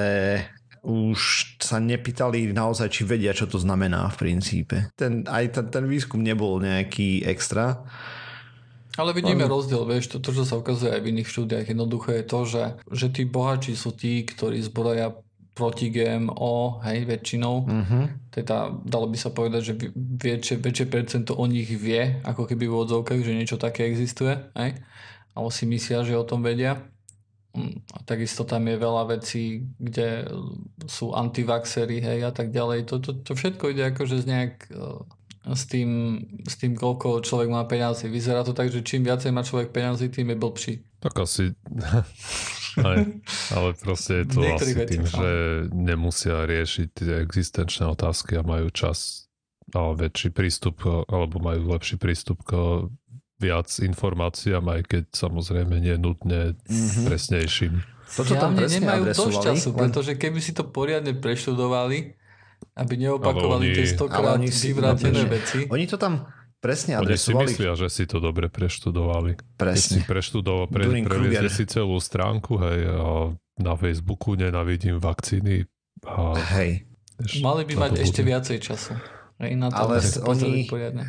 už 0.83 1.19
sa 1.61 1.77
nepýtali 1.77 2.51
naozaj, 2.51 2.89
či 2.89 3.01
vedia, 3.05 3.37
čo 3.37 3.45
to 3.45 3.61
znamená 3.61 4.09
v 4.11 4.19
princípe. 4.19 4.89
Ten, 4.97 5.23
aj 5.29 5.55
ten, 5.55 5.65
ten 5.69 5.85
výskum 5.85 6.19
nebol 6.19 6.57
nejaký 6.57 7.23
extra. 7.23 7.85
Ale 8.97 9.13
vidíme 9.13 9.45
Ale... 9.45 9.53
rozdiel, 9.53 9.85
vieš, 9.85 10.11
to, 10.11 10.17
to, 10.19 10.33
čo 10.35 10.43
sa 10.43 10.57
ukazuje 10.57 10.89
aj 10.89 11.01
v 11.01 11.09
iných 11.15 11.29
štúdiách, 11.29 11.65
jednoduché 11.69 12.11
je 12.21 12.25
to, 12.25 12.39
že, 12.45 12.63
že 12.89 13.07
tí 13.13 13.23
bohači 13.29 13.73
sú 13.77 13.93
tí, 13.93 14.25
ktorí 14.25 14.59
zbroja 14.59 15.13
proti 15.53 15.93
GMO, 15.93 16.81
hej, 16.81 17.05
väčšinou. 17.05 17.55
Uh-huh. 17.69 18.05
Teda 18.33 18.73
dalo 18.81 19.05
by 19.05 19.17
sa 19.17 19.29
povedať, 19.29 19.61
že 19.61 19.73
väčšie, 19.95 20.57
väčšie 20.57 20.85
percento 20.89 21.37
o 21.37 21.45
nich 21.45 21.69
vie, 21.69 22.21
ako 22.25 22.49
keby 22.49 22.65
v 22.65 22.77
odzovkách, 22.83 23.21
že 23.21 23.37
niečo 23.37 23.61
také 23.61 23.85
existuje, 23.85 24.33
hej. 24.57 24.81
Alebo 25.37 25.49
si 25.53 25.69
myslia, 25.69 26.01
že 26.01 26.17
o 26.17 26.25
tom 26.25 26.41
vedia. 26.41 26.81
Mm, 27.53 27.85
a 27.93 27.97
takisto 28.01 28.49
tam 28.49 28.65
je 28.65 28.81
veľa 28.81 29.03
vecí, 29.13 29.69
kde 29.77 30.25
sú 30.89 31.13
antivaxery, 31.13 32.01
hej, 32.01 32.19
a 32.25 32.33
tak 32.33 32.49
ďalej. 32.49 32.89
To, 32.89 32.97
to, 32.97 33.11
to 33.21 33.31
všetko 33.37 33.77
ide 33.77 33.93
akože 33.93 34.25
z 34.25 34.25
nejak 34.25 34.73
s 35.43 35.67
tým, 35.67 36.23
s 36.47 36.55
tým, 36.55 36.71
koľko 36.71 37.19
človek 37.19 37.51
má 37.51 37.67
peniazy. 37.67 38.07
Vyzerá 38.07 38.47
to 38.47 38.55
tak, 38.55 38.71
že 38.71 38.79
čím 38.79 39.03
viacej 39.03 39.35
má 39.35 39.43
človek 39.43 39.75
peniazy, 39.75 40.07
tým 40.07 40.31
je 40.31 40.37
blbší. 40.39 40.73
Tak 41.03 41.19
asi... 41.19 41.51
Aj, 42.81 43.05
ale 43.53 43.69
proste 43.77 44.23
je 44.23 44.25
to 44.33 44.39
asi 44.41 44.73
tým, 44.89 45.05
že 45.05 45.29
nemusia 45.69 46.49
riešiť 46.49 46.87
tie 46.93 47.13
existenčné 47.21 47.85
otázky 47.85 48.39
a 48.39 48.43
majú 48.43 48.73
čas 48.73 49.29
a 49.73 49.93
väčší 49.93 50.29
prístup, 50.29 50.85
alebo 51.09 51.41
majú 51.41 51.73
lepší 51.73 51.97
prístup 51.97 52.45
k 52.45 52.51
viac 53.41 53.67
informáciám, 53.81 54.63
aj 54.69 54.81
keď 54.85 55.03
samozrejme 55.11 55.75
nie 55.81 55.97
nutne 55.97 56.53
mm-hmm. 56.53 57.05
presnejším. 57.09 57.73
Toto 58.13 58.37
tam 58.37 58.53
presne 58.53 58.85
nemajú 58.85 59.03
dosť 59.09 59.37
času, 59.41 59.69
pretože 59.73 60.13
keby 60.13 60.37
si 60.37 60.53
to 60.53 60.69
poriadne 60.69 61.17
preštudovali, 61.17 62.13
aby 62.77 62.93
neopakovali 62.95 63.65
oni, 63.69 63.75
tie 63.75 63.85
stokrát 63.89 64.37
vyvrátené 64.39 65.21
veci. 65.25 65.65
Oni 65.73 65.85
to 65.89 65.97
tam 65.97 66.29
presne 66.63 66.95
adresovali. 66.95 67.43
Oni 67.43 67.51
si 67.51 67.59
myslia, 67.59 67.71
že 67.75 67.87
si 67.91 68.03
to 68.07 68.23
dobre 68.23 68.47
preštudovali. 68.47 69.35
Presne. 69.59 69.75
Keď 69.75 69.83
si 69.83 69.99
preštudoval, 70.07 70.71
pre, 70.71 70.87
previezli 71.03 71.51
si 71.51 71.67
celú 71.67 71.99
stránku, 71.99 72.55
hej, 72.63 72.79
a 72.87 73.35
na 73.59 73.73
Facebooku 73.75 74.39
nenavidím 74.39 75.03
vakcíny. 75.03 75.67
A 76.07 76.39
hej. 76.55 76.87
Mali 77.43 77.67
by 77.67 77.73
mať 77.75 77.91
ešte 77.99 78.23
viacej 78.23 78.57
času. 78.63 78.95
Hej, 79.43 79.59
na 79.59 79.67
to, 79.67 79.83
Ale 79.83 79.99
oni, 80.23 80.63
poriadne. 80.71 81.03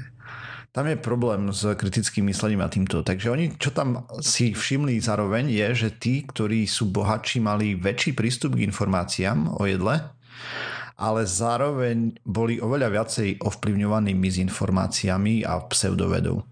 Tam 0.75 0.91
je 0.91 0.99
problém 0.99 1.55
s 1.55 1.63
kritickým 1.79 2.27
myslením 2.27 2.59
a 2.59 2.67
týmto. 2.67 3.07
Takže 3.07 3.31
oni, 3.31 3.55
čo 3.55 3.71
tam 3.71 4.11
si 4.19 4.51
všimli 4.51 4.99
zároveň, 4.99 5.47
je, 5.47 5.87
že 5.87 5.89
tí, 5.95 6.27
ktorí 6.27 6.67
sú 6.67 6.91
bohatší, 6.91 7.39
mali 7.39 7.79
väčší 7.79 8.11
prístup 8.11 8.59
k 8.59 8.67
informáciám 8.67 9.55
o 9.55 9.63
jedle 9.71 10.03
ale 10.95 11.27
zároveň 11.27 12.19
boli 12.23 12.63
oveľa 12.63 12.89
viacej 12.91 13.43
ovplyvňovaní 13.43 14.15
mizinformáciami 14.15 15.43
a 15.43 15.63
pseudovedou. 15.67 16.47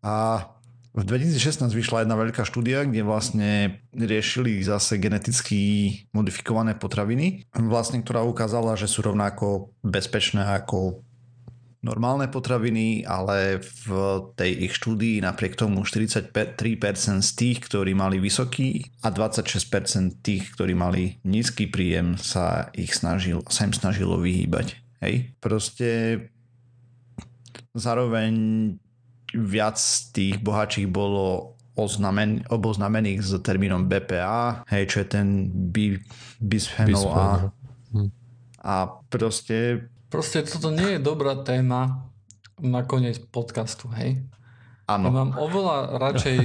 A 0.00 0.48
v 0.96 1.04
2016 1.04 1.76
vyšla 1.76 2.08
jedna 2.08 2.16
veľká 2.16 2.40
štúdia, 2.48 2.88
kde 2.88 3.04
vlastne 3.04 3.84
riešili 3.92 4.64
zase 4.64 4.96
geneticky 4.96 5.92
modifikované 6.16 6.72
potraviny, 6.72 7.44
vlastne, 7.52 8.00
ktorá 8.00 8.24
ukázala, 8.24 8.80
že 8.80 8.88
sú 8.88 9.04
rovnako 9.04 9.76
bezpečné 9.84 10.40
ako 10.56 11.04
normálne 11.84 12.26
potraviny, 12.26 13.04
ale 13.04 13.60
v 13.60 13.88
tej 14.34 14.70
ich 14.70 14.72
štúdii 14.76 15.20
napriek 15.20 15.54
tomu 15.54 15.84
43% 15.84 16.32
z 17.22 17.30
tých, 17.36 17.58
ktorí 17.68 17.92
mali 17.92 18.16
vysoký 18.18 18.88
a 19.04 19.12
26% 19.12 20.24
tých, 20.24 20.56
ktorí 20.56 20.72
mali 20.72 21.20
nízky 21.22 21.68
príjem 21.68 22.16
sa 22.16 22.72
ich 22.72 22.96
snažil, 22.96 23.44
sa 23.52 23.68
im 23.68 23.74
snažilo 23.76 24.16
vyhýbať. 24.18 24.80
Hej? 25.04 25.36
Proste 25.38 25.88
zároveň 27.76 28.32
viac 29.36 29.76
tých 30.16 30.40
bohačích 30.40 30.88
bolo 30.88 31.56
oznamen, 31.76 32.40
oboznamených 32.48 33.20
s 33.20 33.32
termínom 33.44 33.84
BPA, 33.84 34.64
hej, 34.72 34.88
čo 34.88 35.04
je 35.04 35.08
ten 35.12 35.28
bisphenol 36.40 37.06
A. 37.12 37.52
Hm. 37.92 38.08
A 38.64 38.74
proste 39.12 39.86
Proste 40.06 40.46
toto 40.46 40.70
nie 40.70 40.96
je 40.96 41.00
dobrá 41.02 41.34
téma 41.42 42.06
na 42.62 42.86
koniec 42.86 43.18
podcastu, 43.18 43.90
hej? 43.90 44.22
Áno. 44.86 45.10
Ja 45.10 45.12
mám 45.12 45.30
oveľa 45.34 45.98
radšej 45.98 46.38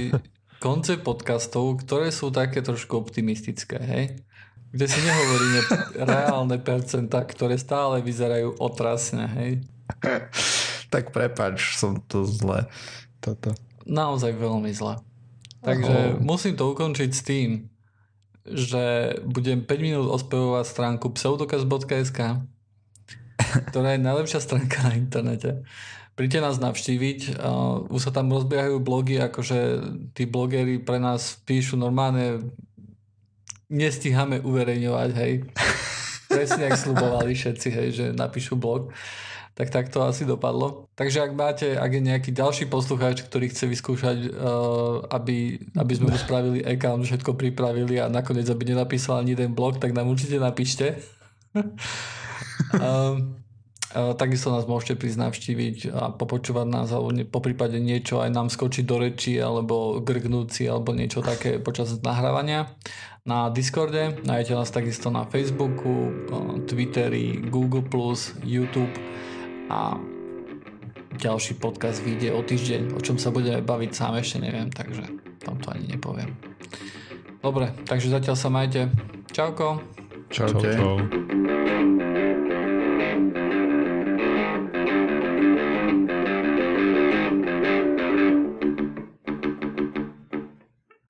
koncept 0.58 1.06
podcastov, 1.06 1.78
ktoré 1.86 2.10
sú 2.10 2.34
také 2.34 2.58
trošku 2.58 2.98
optimistické, 2.98 3.78
hej? 3.78 4.04
Kde 4.74 4.86
si 4.90 4.98
nehovoríme 5.06 5.60
reálne 6.10 6.56
percentá, 6.58 7.22
ktoré 7.22 7.54
stále 7.54 8.02
vyzerajú 8.02 8.58
otrasne, 8.58 9.30
hej? 9.30 9.50
tak 10.92 11.14
prepač, 11.14 11.78
som 11.78 12.02
to 12.02 12.26
zle. 12.26 12.66
Toto. 13.22 13.54
Naozaj 13.86 14.34
veľmi 14.42 14.74
zle. 14.74 14.98
Takže 15.62 16.18
oh. 16.18 16.18
musím 16.18 16.58
to 16.58 16.74
ukončiť 16.74 17.10
s 17.14 17.22
tým, 17.22 17.50
že 18.42 19.14
budem 19.22 19.62
5 19.62 19.78
minút 19.78 20.10
ospevovať 20.10 20.66
stránku 20.66 21.14
pseudokaz.sk 21.14 22.42
ktorá 23.72 23.96
je 23.96 24.06
najlepšia 24.06 24.40
stránka 24.40 24.80
na 24.86 24.96
internete. 24.96 25.64
Príďte 26.12 26.44
nás 26.44 26.60
navštíviť, 26.60 27.40
uh, 27.40 27.88
už 27.88 28.00
sa 28.04 28.12
tam 28.12 28.28
rozbiehajú 28.28 28.84
blogy, 28.84 29.16
akože 29.16 29.58
tí 30.12 30.28
blogery 30.28 30.76
pre 30.76 31.00
nás 31.00 31.40
píšu 31.48 31.80
normálne 31.80 32.52
nestíhame 33.72 34.44
uverejňovať, 34.44 35.10
hej. 35.16 35.32
Presne, 36.28 36.68
ak 36.68 36.76
slubovali 36.76 37.32
všetci, 37.32 37.68
hej, 37.72 37.88
že 37.96 38.06
napíšu 38.12 38.60
blog. 38.60 38.92
Tak 39.52 39.68
tak 39.68 39.92
to 39.92 40.00
asi 40.04 40.24
dopadlo. 40.24 40.88
Takže 40.96 41.28
ak 41.28 41.32
máte, 41.36 41.76
ak 41.76 41.92
je 41.92 42.02
nejaký 42.04 42.30
ďalší 42.32 42.72
poslucháč, 42.72 43.24
ktorý 43.24 43.52
chce 43.52 43.68
vyskúšať, 43.68 44.18
uh, 44.32 45.04
aby, 45.12 45.60
aby 45.76 45.92
sme 45.96 46.12
mu 46.12 46.16
spravili 46.16 46.64
account, 46.64 47.04
všetko 47.04 47.36
pripravili 47.36 48.00
a 48.00 48.12
nakoniec 48.12 48.48
aby 48.48 48.72
nenapísal 48.72 49.20
ani 49.20 49.32
jeden 49.32 49.56
blog, 49.56 49.76
tak 49.80 49.96
nám 49.96 50.08
určite 50.08 50.40
napíšte. 50.40 51.00
um, 51.56 53.32
Takisto 53.92 54.48
nás 54.48 54.64
môžete 54.64 54.96
prísť 54.96 55.20
navštíviť 55.20 55.76
a 55.92 56.08
popočúvať 56.16 56.66
nás 56.66 56.88
alebo 56.88 57.12
po 57.28 57.44
prípade 57.44 57.76
niečo 57.76 58.24
aj 58.24 58.32
nám 58.32 58.48
skočiť 58.48 58.84
do 58.88 58.96
reči 58.96 59.36
alebo 59.36 60.00
grgnúť 60.00 60.48
si 60.48 60.64
alebo 60.64 60.96
niečo 60.96 61.20
také 61.20 61.60
počas 61.60 61.92
nahrávania. 62.00 62.72
Na 63.28 63.52
Discorde 63.52 64.16
nájdete 64.24 64.56
nás 64.56 64.72
takisto 64.72 65.12
na 65.12 65.28
Facebooku, 65.28 66.10
Twitteri, 66.64 67.38
Google+, 67.52 67.84
YouTube 68.42 68.96
a 69.68 70.00
ďalší 71.20 71.60
podcast 71.60 72.00
vyjde 72.00 72.32
o 72.32 72.40
týždeň, 72.40 72.96
o 72.96 73.00
čom 73.04 73.20
sa 73.20 73.28
budeme 73.28 73.60
baviť 73.60 73.90
sám 73.92 74.16
ešte 74.18 74.40
neviem, 74.40 74.72
takže 74.72 75.04
vám 75.44 75.58
to 75.60 75.68
ani 75.70 75.92
nepoviem. 75.92 76.32
Dobre, 77.44 77.70
takže 77.84 78.08
zatiaľ 78.08 78.36
sa 78.40 78.48
majte. 78.48 78.88
Čauko. 79.30 79.84
Čaute. 80.32 80.68
Čau, 80.72 80.96
čau. 81.04 82.01